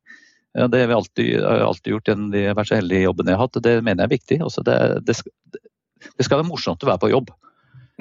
[0.52, 3.62] Det har vi alltid, alltid gjort gjennom de vært så heldige jobbene jeg har hatt.
[3.64, 4.38] Det mener jeg er viktig.
[4.44, 4.74] Altså det,
[5.08, 7.32] det, skal, det, skal, være morsomt å være på jobb.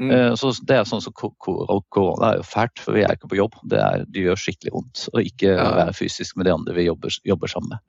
[0.01, 0.11] Mm.
[0.11, 3.39] Eh, så det er sånn som Korona er jo fælt, for vi er ikke på
[3.39, 3.55] jobb.
[3.71, 5.69] Det, er, det gjør skikkelig vondt å ikke ja.
[5.79, 7.85] være fysisk med de andre vi jobber, jobber sammen med.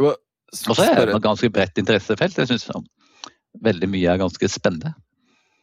[0.00, 0.12] Og
[0.56, 2.36] så er det et ganske bredt interessefelt.
[2.36, 2.68] Jeg syns
[3.64, 4.92] veldig mye er ganske spennende.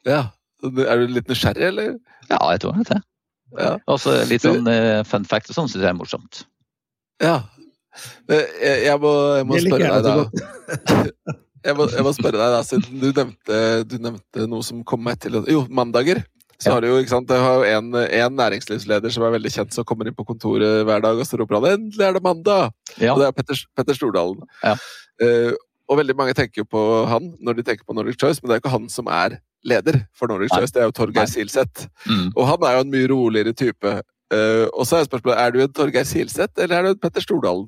[0.08, 0.24] Ja.
[0.64, 1.94] Er du litt nysgjerrig, eller?
[2.32, 3.02] Ja, jeg tror det.
[3.56, 3.78] Ja.
[3.88, 6.44] Og så litt sånn uh, fun fact og sånn syns jeg er morsomt.
[7.24, 7.38] Ja.
[8.30, 11.36] Jeg, jeg, må, jeg må spørre deg, da.
[11.66, 13.56] Jeg må, jeg må, spørre deg, da, siden du nevnte,
[13.90, 16.22] du nevnte noe som kom meg til Jo, mandager.
[16.62, 19.52] Så har du jo, ikke sant, Jeg har jo en, en, næringslivsleder som er veldig
[19.52, 22.24] kjent, som kommer inn på kontoret hver dag og står opp og 'Endelig er det
[22.24, 22.72] mandag!'
[23.02, 23.14] Ja.
[23.14, 24.42] Og det er Petter, Petter Stordalen.
[24.64, 24.78] Ja.
[25.22, 25.54] Uh,
[25.88, 28.56] og veldig mange tenker jo på han når de tenker på Nordic Choice, men det
[28.56, 31.88] er jo ikke han som er leder for Nordic Choice, det er jo Torgeir Silseth.
[32.06, 32.30] Mm.
[32.36, 33.96] Og han er jo en mye roligere type.
[34.34, 37.24] Uh, og så er spørsmålet er du en Torgeir Silseth, eller er du en Petter
[37.24, 37.68] Stordalen?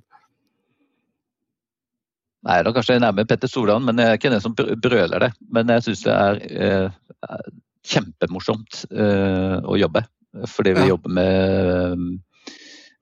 [2.47, 5.25] Nei, da kanskje jeg er nærmere Petter Stordalen, men jeg er ikke den som brøler
[5.25, 5.31] det.
[5.51, 6.39] Men jeg syns det er
[6.87, 7.51] uh,
[7.87, 10.05] kjempemorsomt uh, å jobbe.
[10.47, 10.91] Fordi vi ja.
[10.93, 12.03] jobber med,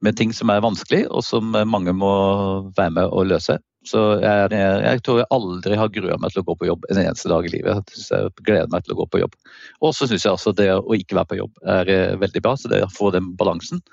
[0.05, 2.13] med ting som er vanskelig, og som mange må
[2.77, 3.59] være med å løse.
[3.87, 6.87] Så jeg, jeg, jeg, tror jeg aldri har grua meg til å gå på jobb
[6.91, 7.93] en eneste dag i livet.
[7.95, 9.37] Jeg gleder meg til å gå på jobb.
[9.79, 12.55] Og så syns jeg altså det å ikke være på jobb er eh, veldig bra.
[12.59, 13.83] Så det å få den balansen,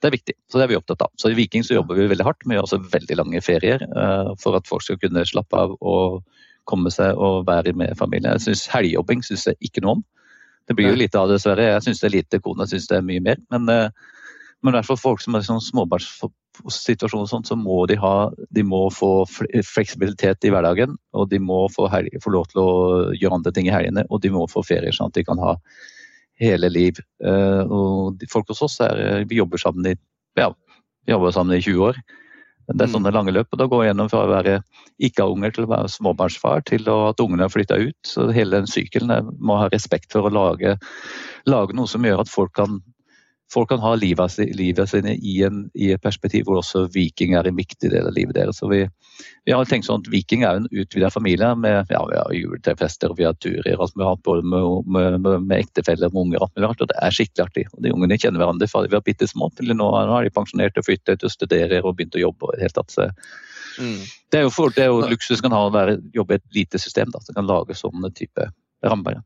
[0.00, 0.36] det er viktig.
[0.48, 1.12] Så det er vi opptatt av.
[1.20, 2.46] Så i Viking så jobber vi veldig hardt.
[2.46, 6.22] Vi gjør også veldig lange ferier uh, for at folk skal kunne slappe av og
[6.70, 8.32] komme seg og være med familien.
[8.38, 10.06] Jeg synes Helgjobbing syns jeg ikke noe om.
[10.70, 11.66] Det blir jo lite av dessverre.
[11.66, 13.40] Jeg syns det er lite, kona syns det er mye mer.
[13.52, 14.19] Men, uh,
[14.62, 18.82] men i hvert fall folk som er sånn småbarnssituasjon så må de, ha, de må
[18.92, 20.98] få fleksibilitet i hverdagen.
[21.16, 22.72] Og de må få, helge, få, lov til å
[23.16, 25.56] gjøre andre ting i helgene, og de må få ferier sånn at de kan ha
[26.40, 27.00] hele liv.
[27.24, 29.96] Uh, og folk hos oss er, eh, vi jobber sammen i
[30.38, 30.52] ja,
[31.04, 32.00] vi jobber sammen i 20 år.
[32.70, 32.94] Det er mm.
[32.94, 33.48] sånne lange løp.
[33.50, 34.60] og Da går jeg gjennom fra å være
[35.02, 37.98] ikke ha unger til å være småbarnsfar, til at ungene har flytta ut.
[38.06, 40.76] Så hele den sykelen må ha respekt for å lage,
[41.50, 42.78] lage noe som gjør at folk kan
[43.52, 47.48] folk kan ha livet, livet sine i, en, i, et perspektiv hvor også viking er
[47.48, 48.60] en viktig del av livet deres.
[48.70, 48.84] Vi,
[49.48, 51.50] vi har tenkt sånn at Viking er en utvidet familie.
[51.58, 53.74] med ja, Vi har juletrefester og vi har turer.
[53.76, 56.46] Altså, vi har hatt både med, med, med, med ektefeller og unger.
[56.46, 57.66] Og det er skikkelig artig.
[57.74, 60.34] Og De ungene kjenner hverandre fra de var bitte små til nå, nå er de
[60.36, 62.52] pensjonert og flyttet og studerer og begynt å jobbe.
[62.52, 62.94] og helt tatt.
[62.94, 63.08] Så,
[63.80, 63.98] mm.
[64.30, 66.82] Det er jo, for, det er jo luksus kan ha å jobbe i et lite
[66.82, 68.50] system da, som kan lage sånne type
[68.86, 69.20] rammer.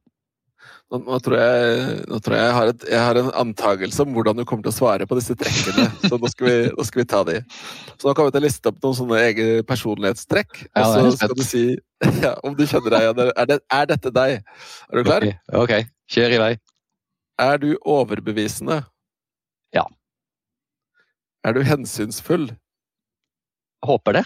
[0.93, 4.13] Nå, nå, tror jeg, nå tror jeg jeg har, et, jeg har, en antakelse om
[4.15, 5.87] hvordan du kommer til å svare på disse trekkene.
[6.11, 7.39] Så nå skal vi, nå skal vi ta de.
[7.97, 10.61] Så nå kommer vi til å liste opp noen sånne egne personlighetstrekk.
[10.77, 11.65] Og så skal du si
[12.25, 13.23] ja, om du kjenner deg igjen.
[13.33, 14.37] Er, det, er dette deg?
[14.91, 15.29] Er du klar?
[15.65, 15.75] Ok,
[16.15, 16.53] kjør i vei.
[17.43, 18.83] Er du overbevisende?
[19.75, 19.89] Ja.
[21.45, 22.53] Er du hensynsfull?
[22.53, 24.25] Jeg håper det.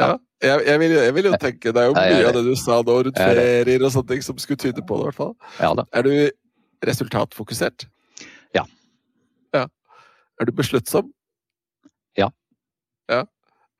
[0.00, 0.14] Ja,
[0.44, 2.78] jeg, jeg, vil, jeg, vil, jo tenke Det er jo mye av det du sa
[2.84, 5.02] nå rundt ferier og sånne ting som skulle tyde på det.
[5.02, 5.34] i hvert fall.
[5.58, 6.14] Ja, er du
[6.84, 7.86] resultatfokusert?
[8.56, 8.64] Ja.
[9.56, 9.66] ja.
[10.40, 11.12] Er du besluttsom?
[12.18, 12.30] Ja.
[13.10, 13.24] ja.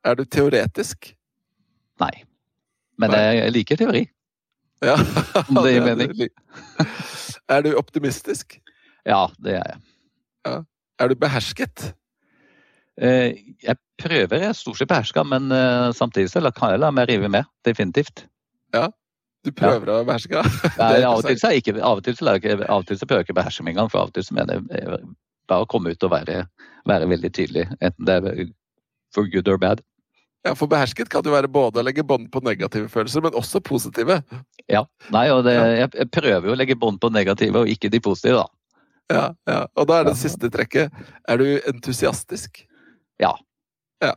[0.05, 1.13] Er du teoretisk?
[2.01, 2.13] Nei.
[3.01, 3.23] Men Nei.
[3.39, 4.05] jeg liker teori.
[4.85, 4.97] Ja.
[5.49, 6.15] Om det gir mening.
[7.49, 8.59] er du optimistisk?
[9.05, 9.83] Ja, det er jeg.
[10.47, 10.57] Ja.
[11.01, 11.93] Er du behersket?
[13.03, 13.35] Eh,
[13.65, 17.31] jeg prøver, jeg stort sett beherska, men eh, samtidig så kan jeg la meg rive
[17.33, 17.49] med.
[17.67, 18.27] Definitivt.
[18.75, 18.89] Ja,
[19.45, 20.01] du prøver ja.
[20.01, 20.45] å beherske?
[20.81, 23.09] Nei, av og til så, ikke, av og til så, jeg, av og til så
[23.09, 23.91] prøver jeg ikke å beherske meg engang.
[23.93, 25.01] For av og til så mener jeg
[25.51, 26.45] bare å komme ut og være,
[26.89, 27.67] være veldig tydelig.
[27.81, 28.47] Enten det er
[29.15, 29.83] for good or bad.
[30.45, 33.63] Ja, For behersket kan jo være både å legge bånd på negative følelser, men også
[33.65, 34.19] positive.
[34.69, 34.83] Ja,
[35.15, 38.43] nei, og det, jeg prøver jo å legge bånd på negative og ikke de positive,
[38.43, 38.61] da.
[39.13, 39.63] Ja, ja.
[39.81, 40.93] Og da er det siste trekket.
[41.29, 42.61] Er du entusiastisk?
[43.23, 43.33] Ja.
[44.03, 44.15] ja.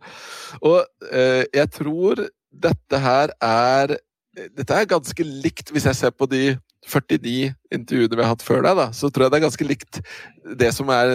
[0.68, 3.98] og eh, jeg tror dette her er
[4.30, 6.54] Dette er ganske likt, hvis jeg ser på de
[6.86, 9.98] 49 intervjuene vi har hatt før deg, da, så tror jeg det er ganske likt
[10.62, 11.10] det som er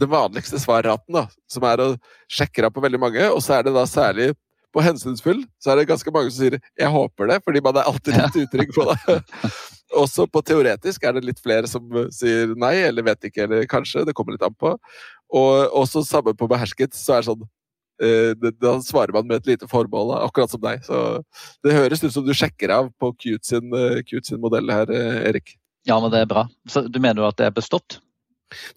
[0.00, 1.14] den vanligste svarraten.
[1.14, 1.88] da, Som er å
[2.32, 3.28] sjekke av på veldig mange.
[3.28, 4.32] Og så er det da særlig
[4.74, 7.88] på hensynsfull, så er det ganske mange som sier 'jeg håper det', fordi man er
[7.88, 9.20] alltid litt utrygg på det.
[10.02, 14.04] Også på teoretisk er det litt flere som sier nei, eller vet ikke, eller kanskje.
[14.04, 14.76] Det kommer litt an på.
[15.34, 17.44] Og også samme på behersket, så er det sånn
[18.02, 20.84] eh, Da svarer man med et lite formål, akkurat som deg.
[20.86, 21.02] Så
[21.66, 24.90] det høres ut som du sjekker av på Cute sin, uh, Cute sin modell her,
[24.92, 25.56] eh, Erik.
[25.86, 26.48] Ja, men det er bra.
[26.70, 28.00] Så du mener jo at det er bestått?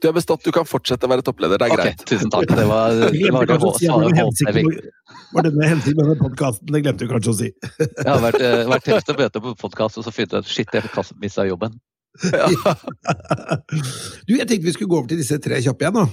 [0.01, 1.61] Du er bestått, du kan fortsette å være toppleder.
[1.61, 2.01] Det er greit.
[2.01, 2.49] Okay, tusen takk.
[2.49, 4.87] Det var, det var det svaret
[5.35, 6.71] Var denne hensikten med denne podkasten?
[6.73, 7.51] Det glemte du kanskje å si.
[7.77, 8.41] Jeg har vært,
[8.73, 11.77] vært til å møte på podkast og så funnet ut shit, jeg mista jobben.
[12.25, 12.49] Ja.
[14.27, 16.07] du, jeg tenkte vi skulle gå over til disse tre kjappe igjen, da.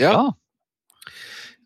[0.00, 0.30] Ja.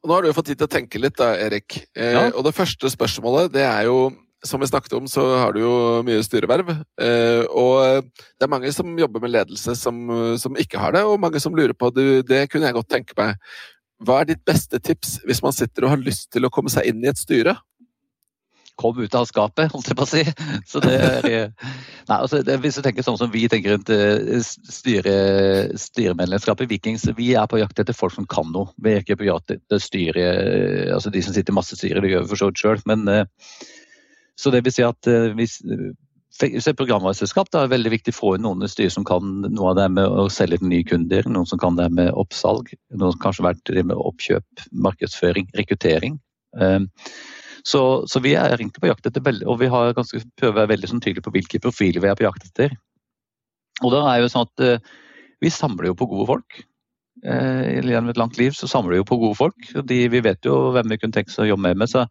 [0.03, 1.81] Og nå har du fått tid til å tenke litt, da, Erik.
[1.97, 2.29] Eh, ja.
[2.33, 4.13] Og det første spørsmålet, det er jo
[4.47, 6.69] Som vi snakket om, så har du jo mye styreverv.
[7.03, 9.97] Eh, og det er mange som jobber med ledelse som,
[10.39, 12.29] som ikke har det, og mange som lurer på det.
[12.29, 13.41] Det kunne jeg godt tenke meg.
[14.05, 16.87] Hva er ditt beste tips hvis man sitter og har lyst til å komme seg
[16.87, 17.57] inn i et styre?
[18.81, 20.23] Kom ut av skapet, holdt jeg på å si.
[20.69, 21.29] Så det er,
[22.09, 25.17] nei, altså, det, hvis du tenker sånn som vi tenker rundt eh, styre,
[25.81, 28.73] styremedlemskapet i Vikings, vi er på jakt etter folk som kan noe.
[28.83, 30.29] Vi er ikke på jakt etter styre,
[30.95, 32.85] altså de som sitter i masse styre, det gjør vi for så vidt sjøl.
[32.89, 33.09] Men
[34.37, 35.61] så det vil si at eh, hvis
[36.77, 39.87] programvareselskap er veldig viktig å få inn noen i styret som kan noe av det
[39.97, 43.45] med å selge til nye kunder, noen som kan det med oppsalg, noen som kanskje
[43.45, 46.21] har vært det med oppkjøp, markedsføring, rekruttering.
[47.67, 50.61] Så, så, vi er egentlig på jakt etter veldig, og vi har ganske, prøver å
[50.61, 52.77] være veldig sånn tydelige på hvilke profiler vi er på jakt etter.
[53.83, 54.93] Og da er jo sånn at eh,
[55.43, 56.59] Vi samler jo på gode folk.
[57.27, 59.67] Eh, gjennom et langt liv så samler vi jo på gode folk.
[59.91, 61.91] de, Vi vet jo hvem vi kunne tenkt oss å jobbe med.
[61.91, 62.07] Så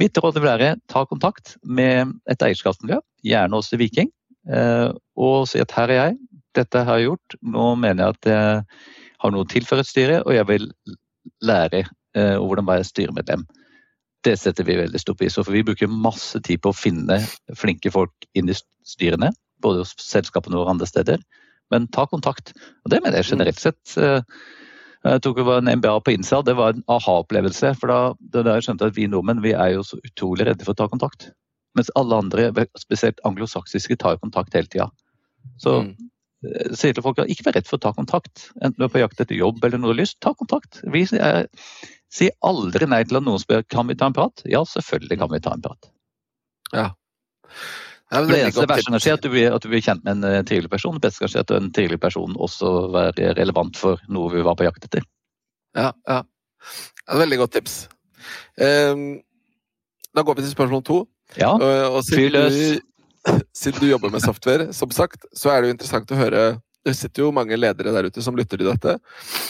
[0.00, 4.10] mitt råd vil være ta kontakt med et eierskapsmiljø, gjerne også Viking,
[4.50, 6.18] eh, og si at her er jeg,
[6.56, 8.66] dette har jeg gjort, nå mener jeg at jeg
[9.22, 10.68] har noe å tilføre styret, styre, og jeg vil
[11.44, 11.84] lære
[12.16, 13.42] hvordan være styremedlem.
[14.26, 17.20] Det setter vi veldig stor pris på, for vi bruker masse tid på å finne
[17.54, 19.30] flinke folk inn i styrene.
[19.62, 21.22] Både hos selskapene og andre steder.
[21.70, 22.52] Men ta kontakt.
[22.84, 23.80] Og det mener jeg generelt sett.
[23.98, 24.20] Eh,
[25.06, 27.72] jeg tok en MBA på Insa, det var en aha-opplevelse.
[27.78, 30.74] For da, da jeg skjønte at vi nordmenn vi er jo så utrolig redde for
[30.74, 31.30] å ta kontakt.
[31.78, 32.48] Mens alle andre,
[32.80, 34.88] spesielt anglosaksiske, tar kontakt hele tida.
[35.62, 35.92] Så mm.
[36.44, 38.48] Eh, sier til folk at ikke vær redd for å ta kontakt.
[38.60, 40.82] Enten du er på jakt etter jobb eller noe lyst, ta kontakt.
[40.92, 41.48] Vi er
[42.12, 44.44] sier aldri nei til at noen spør kan vi ta en prat.
[44.48, 45.90] Ja, selvfølgelig kan vi ta en prat.
[46.72, 46.86] Ja.
[48.06, 50.38] Det, det eneste verste som skjer, at du, blir, at du blir kjent med en
[50.38, 50.94] uh, trivelig person.
[50.94, 54.58] Det beste kan skje at en trivelig person også være relevant for noe vi var
[54.58, 55.06] på jakt etter.
[55.76, 56.20] Ja, ja.
[56.22, 57.74] Det er et veldig godt tips.
[58.62, 59.08] Um,
[60.16, 61.00] da går vi til spørsmål to.
[61.36, 61.50] Ja,
[62.06, 62.54] fyr og
[63.60, 66.46] siden du, jobber med software, som sagt, så er det jo interessant å høre
[66.86, 68.92] det sitter jo mange ledere der ute som lytter til dette.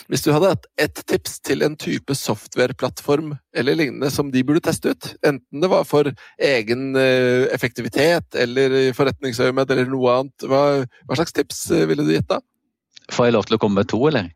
[0.08, 4.62] Hvis du hadde hatt ett tips til en type softwareplattform eller lignende som de burde
[4.64, 6.08] teste ut, enten det var for
[6.40, 10.62] egen eh, effektivitet eller forretningsøyemed eller noe annet, hva,
[11.04, 12.40] hva, slags tips eh, ville du gitt da?
[13.12, 14.32] Får jeg lov til å komme med to, eller?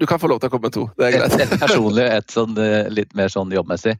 [0.00, 1.34] Du kan få lov til å komme med to, det er greit.
[1.38, 2.56] Et, et personlig, et sånn,
[2.90, 3.98] litt mer sånn jobbmessig.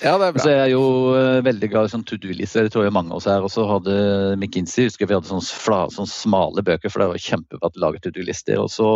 [0.00, 0.42] Ja, det er bra.
[0.42, 3.12] Så jeg er jo uh, veldig glad i sånn to do-lister, det tror jeg mange
[3.12, 3.44] av oss er.
[3.44, 3.96] Og så hadde
[4.38, 8.00] McKinsey husker vi hadde sånne, fla, sånne smale bøker, for det var kjempebra å lage
[8.04, 8.56] to do-lister.
[8.62, 8.86] Og så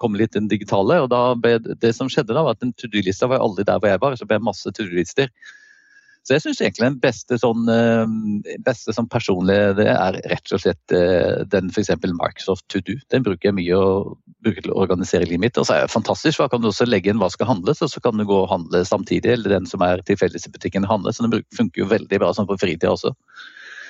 [0.00, 2.88] kom litt den digitale, og da ble, det som skjedde da, var at en to
[2.88, 4.16] do-lista var aldri der hvor jeg var.
[4.16, 5.28] Så ble det masse to do-lister.
[6.24, 10.62] Så jeg syns egentlig den beste sånn, eh, beste sånn personlige det er rett og
[10.62, 11.90] slett eh, den f.eks.
[12.00, 12.96] Microsoft To Do.
[13.12, 14.14] Den bruker jeg mye og
[14.44, 15.60] bruker til å organisere livet mitt.
[15.60, 17.82] Og så er det fantastisk, for da kan du også legge inn hva skal handles,
[17.84, 19.34] og så kan du gå og handle samtidig.
[19.34, 21.12] Eller den som er tilfeldigvis i butikken handler.
[21.12, 23.12] Så den funker jo veldig bra sånn på fritida også.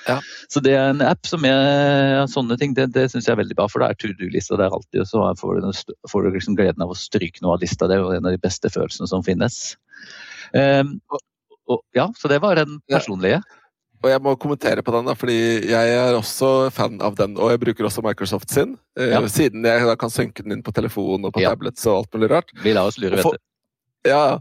[0.05, 0.17] Ja.
[0.51, 3.57] Så det er en app som er sånne ting, det, det syns jeg er veldig
[3.57, 3.69] bra.
[3.71, 6.83] For det er to do-lista der alltid, og så får du, får du liksom gleden
[6.83, 7.87] av å stryke noe av lista.
[7.87, 9.61] Det er jo en av de beste følelsene som finnes.
[10.51, 10.97] Um,
[11.69, 13.41] og, ja, så det var den personlige.
[13.41, 13.61] Ja.
[14.03, 15.37] Og jeg må kommentere på den, da, fordi
[15.71, 17.37] jeg er også fan av den.
[17.41, 19.21] Og jeg bruker også Microsoft sin, eh, ja.
[19.31, 21.53] siden jeg da kan synke den inn på telefon og på ja.
[21.53, 22.53] tablets og alt mulig rart.
[22.61, 23.43] Vi lar oss lure, vet du.
[24.05, 24.37] Ja,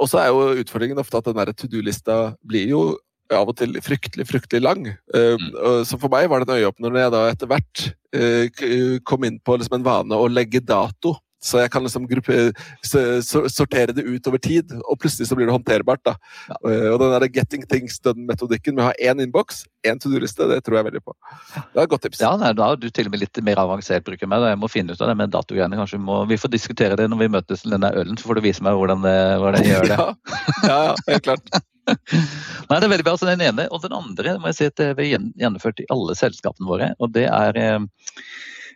[0.00, 2.84] og så er jo utfordringen ofte at den der to do-lista blir jo
[3.32, 4.86] av og til fryktelig, fryktelig lang.
[4.88, 5.84] Eh, mm.
[5.88, 7.84] Så for meg var det en øyeåpner når jeg da etter hvert
[8.16, 12.52] eh, kom inn på liksom en vane å legge dato så jeg kan liksom gruppe,
[12.86, 16.02] sortere det ut over tid, og plutselig så blir det håndterbart.
[16.06, 16.14] da.
[16.48, 16.58] Ja.
[16.92, 20.60] Og den der getting things done-metodikken med å ha én innboks, én to do-liste, det
[20.62, 21.16] tror jeg veldig på.
[21.56, 22.22] Det er et godt tips.
[22.22, 24.46] Ja, da er du til og med litt mer avansert bruker meg.
[24.52, 25.78] Jeg må finne ut av det med datogreiene.
[25.80, 28.38] Kanskje vi, må, vi får diskutere det når vi møtes til denne ølen, så får
[28.38, 29.98] du vise meg hvordan, det, hvordan jeg gjør det.
[30.70, 31.54] ja, ja, helt klart.
[32.70, 33.16] Nei, det er veldig bra.
[33.18, 33.66] Så den ene.
[33.74, 36.92] Og den andre må jeg si at vi har gjennomført i alle selskapene våre.
[37.02, 37.80] og det er eh,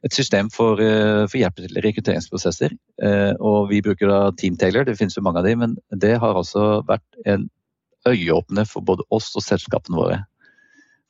[0.04, 2.76] et system for, eh, for hjelp til rekrutteringsprosesser.
[3.02, 6.18] Eh, og vi bruker da Team Taylor, det finnes jo mange av de, men det
[6.18, 7.48] har altså vært en
[8.06, 10.24] øyeåpner for både oss og selskapene våre.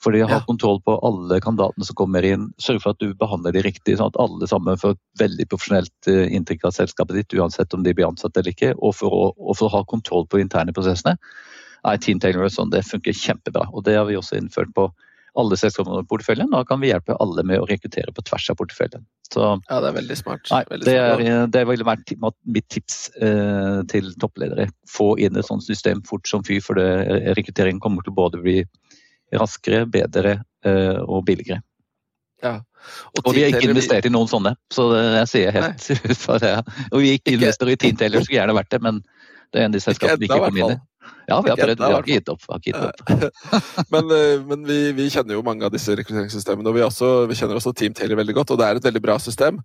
[0.02, 0.44] For de har ja.
[0.44, 2.50] kontroll på alle kandidatene som kommer inn.
[2.60, 6.10] Sørg for at du behandler de riktig, sånn at alle sammen får et veldig profesjonelt
[6.12, 8.74] eh, inntrykk av selskapet ditt, uansett om de blir ansatt eller ikke.
[8.76, 11.16] Og for å, og for å ha kontroll på interne prosessene
[11.86, 13.70] er Team Taylor sånn, det funker kjempebra.
[13.72, 14.90] Og det har vi også innført på
[15.40, 16.50] alle selskapene i porteføljen.
[16.52, 19.04] Da kan vi hjelpe alle med å rekruttere på tvers av porteføljen.
[19.28, 20.48] Så, ja, det er veldig smart.
[20.52, 24.68] Nei, veldig det, er, det ville vært mitt tips eh, til toppledere.
[24.90, 26.88] Få inn et sånt system fort som fy, for det,
[27.38, 28.60] rekrutteringen kommer til å både bli
[29.36, 31.60] raskere, bedre eh, og billigere.
[32.44, 32.58] Ja.
[33.16, 36.20] Og, og, vi har ikke investert i noen sånne, så det, jeg sier helt ut
[36.20, 36.56] fra det.
[36.92, 39.00] Og vi ikke investerer i Team Taylor, skulle gjerne vært det, men
[39.52, 40.78] det er en av de selskapene vi ikke kom inn i.
[41.26, 41.80] Ja, vi har prøvd.
[41.80, 42.44] Vi har ikke gitt opp.
[42.50, 43.32] Har ikke gitt opp.
[43.94, 47.38] men, eh, men vi, vi, kjenner jo mange av disse rekrutteringssystemene, og vi, også, vi,
[47.38, 48.54] kjenner også Team Taylor veldig godt.
[48.54, 49.58] Og det er et veldig bra system.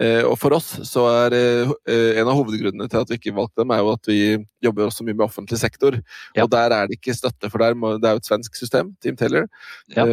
[0.00, 1.74] Eh, og for oss så er eh,
[2.22, 4.20] en av hovedgrunnene til at vi ikke valgte dem, er jo at vi
[4.64, 5.98] jobber også mye med offentlig sektor.
[6.32, 6.46] Ja.
[6.46, 8.94] Og der er det ikke støtte, for der må, det er jo et svensk system,
[9.04, 9.50] Team Taylor.
[9.92, 10.08] Ja.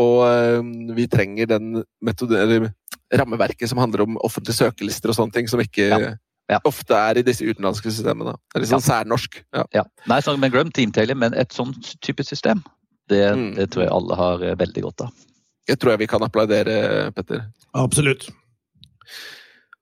[0.00, 0.64] Og
[0.96, 2.70] vi trenger den metode,
[3.12, 6.12] rammeverket som handler om offentlige søkelister og sånne ting, som ikke ja
[6.50, 6.60] ja.
[6.68, 8.34] ofte er i disse utenlandske systemene.
[8.50, 8.88] Det er litt sånn ja.
[8.88, 9.40] særnorsk.
[9.56, 9.64] Ja.
[9.80, 9.84] ja.
[10.10, 11.74] Nei, så, men glem teamtailing, men et sånn
[12.04, 12.62] type system,
[13.10, 13.50] det, mm.
[13.58, 15.26] det, tror jeg alle har eh, veldig godt av.
[15.68, 16.74] Det tror jeg vi kan applaudere,
[17.14, 17.44] Petter.
[17.78, 18.28] Absolutt.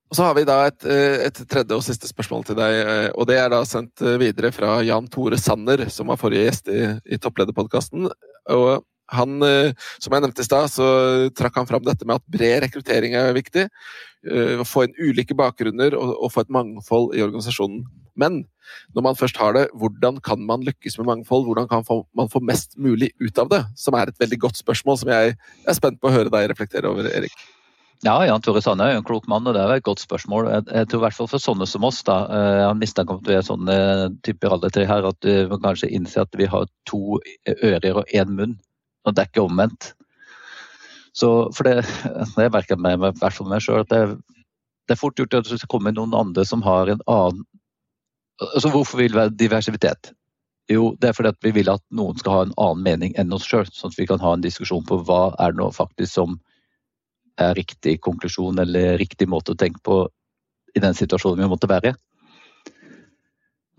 [0.09, 2.77] Og Så har vi da et, eh, et, tredje og siste spørsmål til deg.
[2.81, 6.71] Eh, og Det er da sendt videre fra Jan Tore Sanner, som var forrige gjest
[6.73, 6.81] i,
[7.13, 8.09] i Topplederpodkasten.
[8.55, 8.85] Og
[9.15, 9.39] han,
[10.01, 10.85] som jeg nevnte i stad, så
[11.37, 13.65] trakk han fram dette med at bred rekruttering er viktig.
[14.59, 17.85] Å få inn ulike bakgrunner og, få et mangfold i organisasjonen.
[18.19, 18.41] Men
[18.95, 21.47] når man først har det, hvordan kan man lykkes med mangfold?
[21.47, 21.85] Hvordan kan
[22.17, 23.63] man få mest mulig ut av det?
[23.79, 26.91] Som er et veldig godt spørsmål som jeg er spent på å høre deg reflektere
[26.91, 27.35] over, Erik.
[28.05, 30.47] Ja, Jan Tore Sanne er en klok mann, og det er et godt spørsmål.
[30.47, 33.19] Jeg, tror i hvert fall for sånne som oss, da, eh, jeg har mistanke om
[33.19, 33.75] at vi er sånne
[34.23, 37.19] typer alle tre her, at vi kanskje innse at vi har to
[37.57, 38.55] ører og én munn.
[39.05, 39.93] Og det er ikke omvendt.
[41.15, 41.83] Så for det,
[42.37, 44.19] jeg merker meg, i hvert fall meg sjøl, at det,
[44.87, 47.45] det, er fort gjort at det kommer noen andre som har en annen
[48.39, 50.13] altså Hvorfor vil vi ha diversitet?
[50.71, 53.47] Jo, det er fordi vi vil at noen skal ha en annen mening enn oss
[53.49, 56.37] sjøl, sånn at vi kan ha en diskusjon på hva er det faktisk som
[57.41, 60.05] er riktig konklusjon eller riktig måte å tenke på
[60.75, 61.91] i den situasjonen vi måtte være.
[61.91, 62.73] i.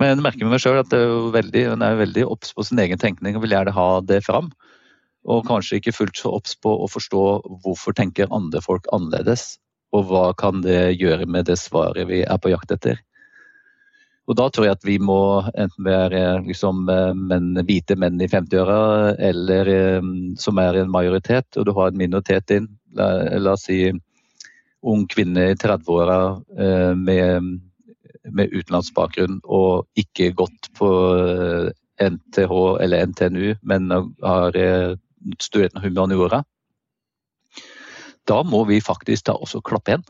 [0.01, 2.65] Men jeg merker med meg sjøl at det er veldig, hun er veldig obs på
[2.65, 4.49] sin egen tenkning og vil gjerne ha det fram.
[5.29, 7.25] Og kanskje ikke fullt så obs på å forstå
[7.65, 9.59] hvorfor tenker andre folk annerledes,
[9.93, 13.01] og hva kan det gjøre med det svaret vi er på jakt etter.
[14.31, 19.17] Og da tror jeg at vi må enten være liksom, menn, hvite menn i 50-åra,
[19.19, 19.71] eller
[20.39, 22.69] som er en majoritet, og du har en minoritet inn.
[22.95, 23.89] La, la, oss si
[24.87, 26.21] ung kvinne i 30-åra
[26.95, 30.91] med, med, utenlandsk utenlandsbakgrunn og ikke gått på
[32.01, 32.55] NTH
[32.87, 33.91] eller NTNU, men
[34.23, 34.57] har
[35.41, 36.43] studert humaniora,
[38.29, 40.07] da må vi faktisk ta også klappe igjen.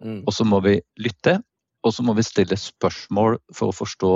[0.00, 0.20] Mm.
[0.26, 1.40] Og så må vi lytte,
[1.84, 4.14] og så må vi stille spørsmål for å forstå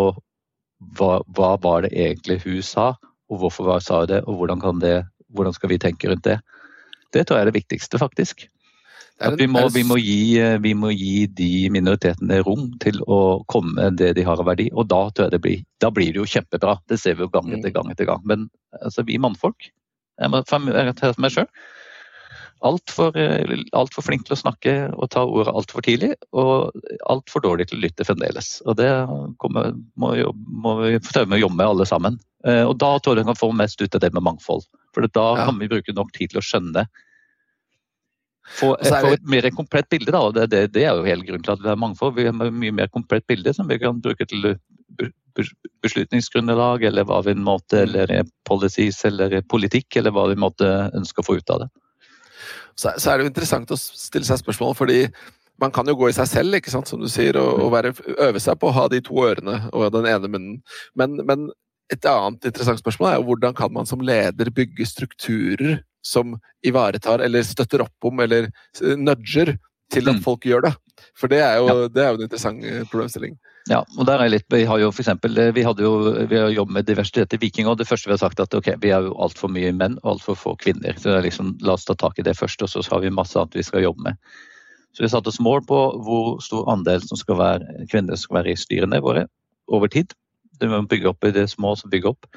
[0.98, 2.92] hva, hva var det egentlig hun sa,
[3.32, 4.96] og hvorfor hun sa det, og hvordan, det,
[5.32, 6.40] hvordan skal vi tenke rundt det.
[7.14, 8.48] Det tror jeg er det viktigste, faktisk.
[9.22, 13.76] At vi, må, vi, må gi, vi, må, gi, de minoritetene rom til å komme
[13.76, 14.66] med det de har av verdi.
[14.74, 16.80] Og da tror jeg det blir, da blir det jo kjempebra.
[16.90, 17.76] Det ser vi jo gang etter mm.
[17.76, 18.24] gang etter gang.
[18.26, 18.48] Men
[18.80, 19.70] altså, vi mannfolk,
[20.18, 21.48] ta meg sjøl,
[22.64, 26.72] altfor eh, alt for flink til å snakke og ta ordet altfor tidlig, og
[27.10, 28.56] altfor dårlig til å lytte fremdeles.
[28.64, 28.90] Og Det
[29.42, 30.14] kommer, må,
[30.64, 32.20] må, vi prøve med å jobbe med alle sammen.
[32.46, 34.66] Eh, og Da tror jeg vi kan få mest ut av det med mangfold.
[34.94, 35.48] For da ja.
[35.48, 36.86] kan vi bruke nok tid til å skjønne
[38.60, 40.12] få, et mer komplett bilde.
[40.12, 42.16] da, det, det, det, er jo hele grunnen til at vi har mangfold.
[42.18, 44.54] Vi har mye mer komplett bilde som vi kan bruke til
[45.82, 47.86] beslutningsgrunnlag, eller hva vi måte, mm.
[47.88, 51.72] eller policies eller politikk, eller hva vi måtte ønske å få ut av det
[52.74, 55.00] så, så, er det jo interessant å stille seg spørsmål, fordi
[55.62, 57.94] man kan jo gå i seg selv, ikke sant, som du sier, og, og være,
[58.26, 60.56] øve seg på å ha de to ørene og den ene munnen.
[60.98, 61.52] Men, men,
[61.92, 66.32] et annet interessant spørsmål er jo hvordan kan man som leder bygge strukturer som
[66.64, 68.48] ivaretar eller støtter opp om eller
[68.96, 69.52] nudger
[69.92, 70.22] til at mm.
[70.24, 70.72] folk gjør det?
[71.12, 73.36] For det er jo, det er jo en interessant eh, problemstilling.
[73.70, 75.92] Ja, og der er litt, Vi har jo for eksempel, eh, vi, hadde jo,
[76.28, 78.74] vi har jobbet med diversitet i Viking, og det første vi har sagt at ok,
[78.82, 80.92] vi er jo altfor mye menn og altfor få kvinner.
[81.00, 83.56] så liksom, La oss ta tak i det først, og så har vi masse annet
[83.56, 84.16] vi skal jobbe med.
[84.92, 88.42] Så Vi har satt oss mål på hvor stor andel som skal være kvinner skal
[88.42, 89.26] være i styrene våre
[89.68, 90.12] over tid.
[90.60, 92.28] Det må bygge opp i det små som bygger opp.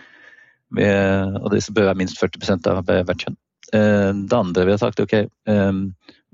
[0.72, 3.38] Med, og det bør være minst 40 av hvert kjønn.
[3.76, 5.84] Eh, det andre vi har sagt, ok, eh,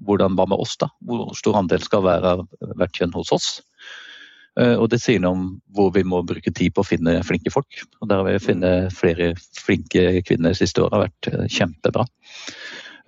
[0.06, 0.88] hvordan hva med oss, da?
[1.02, 3.62] Hvor stor andel skal være av hvert kjønn hos oss?
[4.60, 7.54] Eh, og det sier noe om hvor vi må bruke tid på å finne flinke
[7.54, 7.84] folk.
[8.01, 12.06] Og der har vi funnet flere flinke kvinner siste året, har vært eh, kjempebra.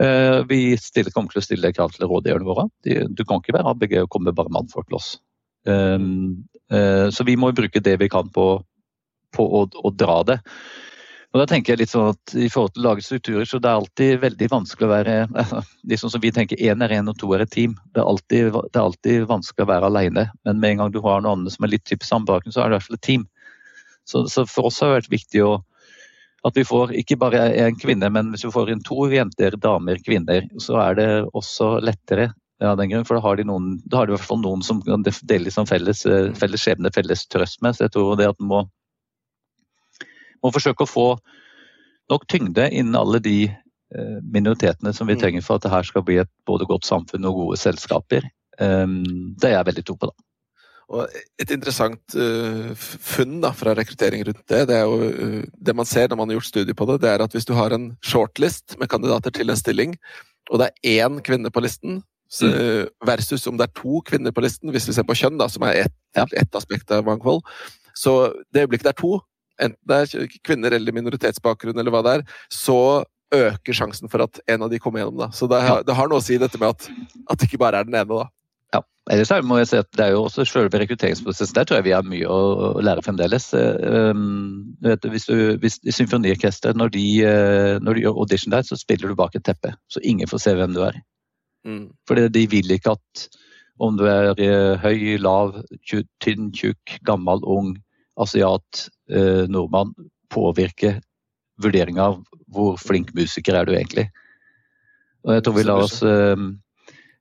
[0.02, 2.68] Eh, vi stiller, kommer til å stille krav til rådgiverne våre.
[2.84, 5.16] Du kan ikke være ABG og komme bare mannfolk til oss.
[5.66, 8.44] Så vi må bruke det vi kan på,
[9.34, 10.36] på å, å dra det.
[11.36, 13.68] Og da tenker jeg litt sånn at I forhold til å lage strukturer, så det
[13.68, 15.16] er alltid veldig vanskelig å være
[15.92, 17.74] liksom som vi tenker Én er én og to er et team.
[17.92, 20.30] Det er, alltid, det er alltid vanskelig å være alene.
[20.48, 22.72] Men med en gang du har noen andre som er litt typisk samme så er
[22.72, 23.26] det i hvert fall et team.
[24.08, 25.52] Så, så, for oss har det vært viktig å,
[26.48, 30.00] at vi får ikke bare én kvinne, men hvis vi får inn to jenter, damer,
[30.08, 32.30] kvinner, så er det også lettere.
[32.64, 34.64] Ja, den grunn, for da har, de noen, da har de i hvert fall noen
[34.64, 37.76] som kan dele felles, eh, felles skjebne, felles trøst med.
[37.76, 38.62] Så jeg tror det at man må
[40.46, 41.08] må forsøke å få
[42.12, 45.22] nok tyngde innen alle de eh, minoritetene som vi mm.
[45.24, 48.28] trenger for at det her skal bli et både godt samfunn og gode selskaper.
[48.62, 50.26] Ehm, det er jeg veldig tro på, da.
[50.96, 55.74] Og et interessant uh, funn da, fra rekruttering rundt det, det er jo uh, det
[55.74, 57.74] man ser når man har gjort studier på det, det er at hvis du har
[57.74, 59.96] en shortlist med kandidater til en stilling,
[60.54, 62.92] og det er én kvinne på listen, så, mm.
[63.06, 65.66] versus om det er to kvinner på listen, hvis vi ser på kjønn, da, som
[65.66, 67.42] er ett et aspekt av mangfold,
[67.98, 69.18] så det øyeblikket det er to,
[69.62, 73.04] enten det er kvinner eller minoritetsbakgrunn eller hva det er, så
[73.36, 75.26] øker sjansen for at en av de kommer gjennom.
[75.26, 75.30] Da.
[75.36, 76.90] Så det har, det har noe å si dette med at,
[77.32, 78.28] at det ikke bare er den ene, da.
[78.76, 78.82] Ja,
[79.14, 81.56] ellers må jeg si at Det er jo også selve rekrutteringsprosessen.
[81.56, 83.50] Der tror jeg vi har mye å lære fremdeles.
[83.54, 89.12] Vet, hvis, du, hvis Symfoniorkesteret, når, de, uh, når de gjør audition der, så spiller
[89.12, 89.74] du bak et teppe.
[89.92, 91.00] Så ingen får se hvem du er.
[91.66, 91.88] Mm.
[92.08, 93.28] For de vil ikke at
[93.84, 95.58] om du er uh, høy, lav,
[96.24, 97.76] tynn, tjukk, gammel, ung,
[98.22, 99.94] asiat, eh, nordmann
[100.34, 101.00] påvirke
[101.62, 104.10] vurderinga av hvor flink musiker er du egentlig.
[105.26, 106.46] Og jeg tror vi lar oss eh,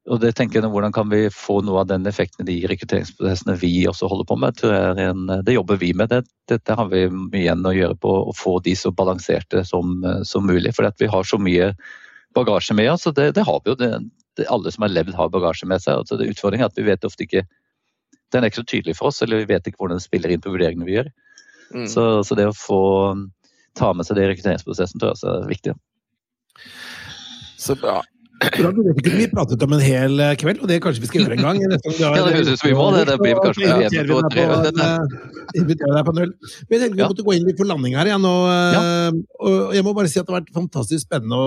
[0.05, 3.57] og det tenker jeg, Hvordan kan vi få noe av den effekten i de rekrutteringsprosessene
[3.57, 4.61] vi også holder på med?
[5.01, 6.12] En, det jobber vi med.
[6.12, 10.03] Det, dette har vi mye igjen å gjøre på å få de så balanserte som,
[10.28, 10.74] som mulig.
[10.76, 11.72] For vi har så mye
[12.36, 13.07] bagasje med oss.
[13.09, 13.78] og det, det har vi jo.
[13.80, 13.90] Det,
[14.36, 16.03] det, alle som har levd, har bagasje med seg.
[16.03, 17.47] Altså, det Utfordringen er at vi vet ofte ikke
[18.33, 20.43] Den er ikke så tydelig for oss, eller vi vet ikke hvordan den spiller inn
[20.45, 21.11] på vurderingene vi gjør.
[21.75, 21.87] Mm.
[21.91, 22.81] Så, så, det å få
[23.79, 25.77] ta med seg det i rekrutteringsprosessen tror jeg er viktig.
[27.59, 28.01] Så bra.
[28.43, 31.57] Vi pratet om en hel eh, kveld, og det kanskje vi skal gjøre en gang.
[31.62, 33.03] ja, det høres ut som vi må det.
[33.09, 34.43] Det blir kanskje igjen på tre
[35.55, 36.32] Inviterer deg på null.
[36.66, 38.24] Men jeg tenkte vi måtte gå inn litt for landing her igjen.
[38.26, 38.82] Og, ja.
[38.82, 41.41] Eh, og, jeg må bare si at det har vært fantastisk spennende å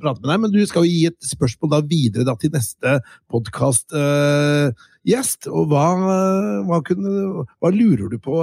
[0.00, 0.38] prate med deg.
[0.44, 2.88] Men du skal jo gi et spørsmål da videre da, til neste
[3.32, 5.40] podkastgjest.
[5.48, 5.88] Uh, og hva,
[6.68, 7.10] hva, kunne,
[7.56, 8.34] hva, lurer du på,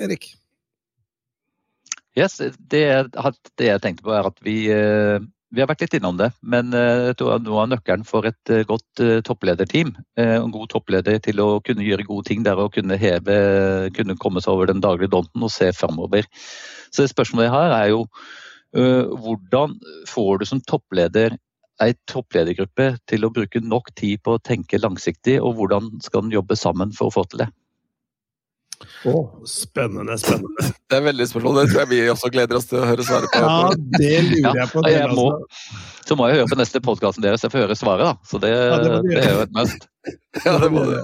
[0.00, 0.24] Erik?
[2.14, 5.18] Yes, det, det, jeg tenkte på er at vi, eh,
[5.54, 6.74] Vi har vært litt innom det, men
[7.18, 12.06] tror noe av nøkkelen for et godt topplederteam, en god toppleder til å kunne gjøre
[12.08, 13.36] gode ting, det er å kunne heve,
[13.94, 16.26] kunne komme seg over den daglige donten og se framover.
[16.90, 18.02] Så det spørsmålet jeg har er jo
[18.74, 19.78] hvordan
[20.10, 21.38] får du som toppleder
[21.82, 26.34] ei toppledergruppe til å bruke nok tid på å tenke langsiktig, og hvordan skal den
[26.34, 27.50] jobbe sammen for å få til det?
[29.08, 30.70] Oh, spennende, spennende.
[30.90, 31.56] Det er veldig spørsmål.
[31.58, 33.40] Det tror jeg vi også gleder oss til å høre svaret på.
[33.40, 34.82] Ja, det lurer jeg på.
[34.84, 35.24] Ja, jeg må,
[36.06, 38.28] så må jeg høre på neste podkast deres, jeg får høre svaret, da.
[38.28, 39.88] Så det, ja, det, det er jo et must.
[40.44, 40.98] Ja, det må du.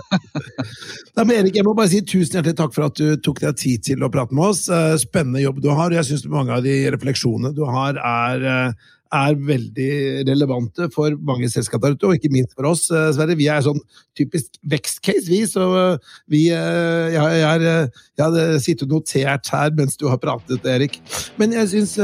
[1.16, 3.56] Nei, men Erik, jeg må bare si tusen hjertelig takk for at du tok deg
[3.56, 4.66] tid til å prate med oss.
[4.68, 5.88] Eh, spennende jobb du har.
[5.88, 9.90] og Jeg syns mange av de refleksjonene du har, er eh, er veldig
[10.28, 13.36] relevante for mange selskaper ute, og ikke minst for oss, eh, Sverre.
[13.38, 13.80] Vi er sånn
[14.18, 15.42] typisk vekstcase, vi.
[15.50, 20.20] Så eh, vi eh, Jeg, jeg, jeg hadde sittet og notert her mens du har
[20.22, 21.00] pratet, Erik.
[21.40, 21.96] Men jeg syns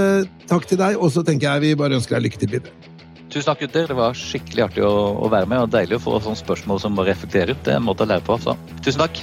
[0.51, 2.93] takk til deg, og så tenker jeg vi bare ønsker deg lykke til videre.
[3.31, 3.89] Tusen takk, gutter.
[3.91, 7.07] Det var skikkelig artig å, være med, og deilig å få sånne spørsmål som må
[7.07, 7.65] reflektere ut.
[7.67, 8.39] Det er en måte å lære på.
[8.43, 9.23] Så tusen takk.